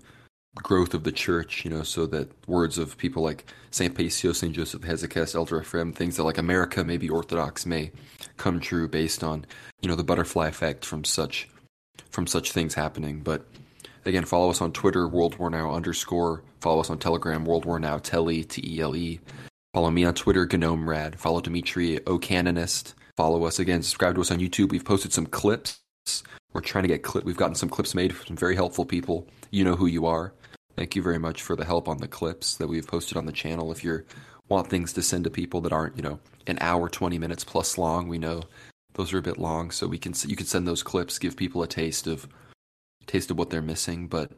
[0.57, 3.95] growth of the church, you know, so that words of people like St.
[3.95, 4.55] Paisios, St.
[4.55, 7.91] Joseph Hesychast, Elder Ephraim, things that like America may be Orthodox may
[8.37, 9.47] come true based on,
[9.81, 11.49] you know, the butterfly effect from such
[12.11, 13.21] from such things happening.
[13.21, 13.47] But
[14.05, 16.43] Again, follow us on Twitter, World War Now underscore.
[16.61, 19.21] Follow us on Telegram, World War Now Tele, T E L E.
[19.73, 21.19] Follow me on Twitter, Gnome Rad.
[21.21, 22.95] Follow Dimitri, O Canonist.
[23.17, 23.83] Follow us again.
[23.83, 24.71] Subscribe to us on YouTube.
[24.71, 25.81] We've posted some clips.
[26.53, 27.25] We're trying to get clip.
[27.25, 29.29] We've gotten some clips made from some very helpful people.
[29.51, 30.35] You know who you are.
[30.77, 33.33] Thank you very much for the help on the clips that we've posted on the
[33.33, 33.71] channel.
[33.71, 34.05] If you
[34.49, 37.79] want things to send to people that aren't, you know, an hour, 20 minutes plus
[37.79, 38.43] long, we know
[38.95, 39.71] those are a bit long.
[39.71, 42.29] So we can you can send those clips, give people a taste of
[43.07, 44.09] taste of what they're missing.
[44.09, 44.33] But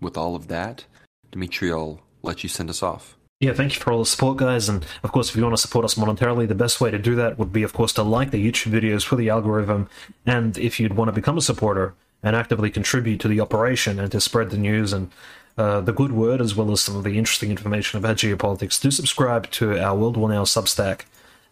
[0.00, 0.84] with all of that,
[1.30, 3.16] Dimitri, I'll let you send us off.
[3.40, 4.68] Yeah, thank you for all the support, guys.
[4.68, 7.14] And of course, if you want to support us monetarily, the best way to do
[7.14, 9.88] that would be, of course, to like the YouTube videos for the algorithm.
[10.26, 14.12] And if you'd want to become a supporter and actively contribute to the operation and
[14.12, 15.10] to spread the news and
[15.60, 18.90] uh, the good word as well as some of the interesting information about geopolitics, do
[18.90, 21.02] subscribe to our World War Now Substack.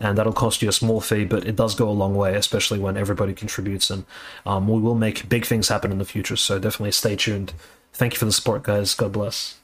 [0.00, 2.78] And that'll cost you a small fee, but it does go a long way, especially
[2.78, 3.90] when everybody contributes.
[3.90, 4.04] And
[4.46, 6.36] um, we will make big things happen in the future.
[6.36, 7.52] So definitely stay tuned.
[7.92, 8.94] Thank you for the support, guys.
[8.94, 9.58] God bless.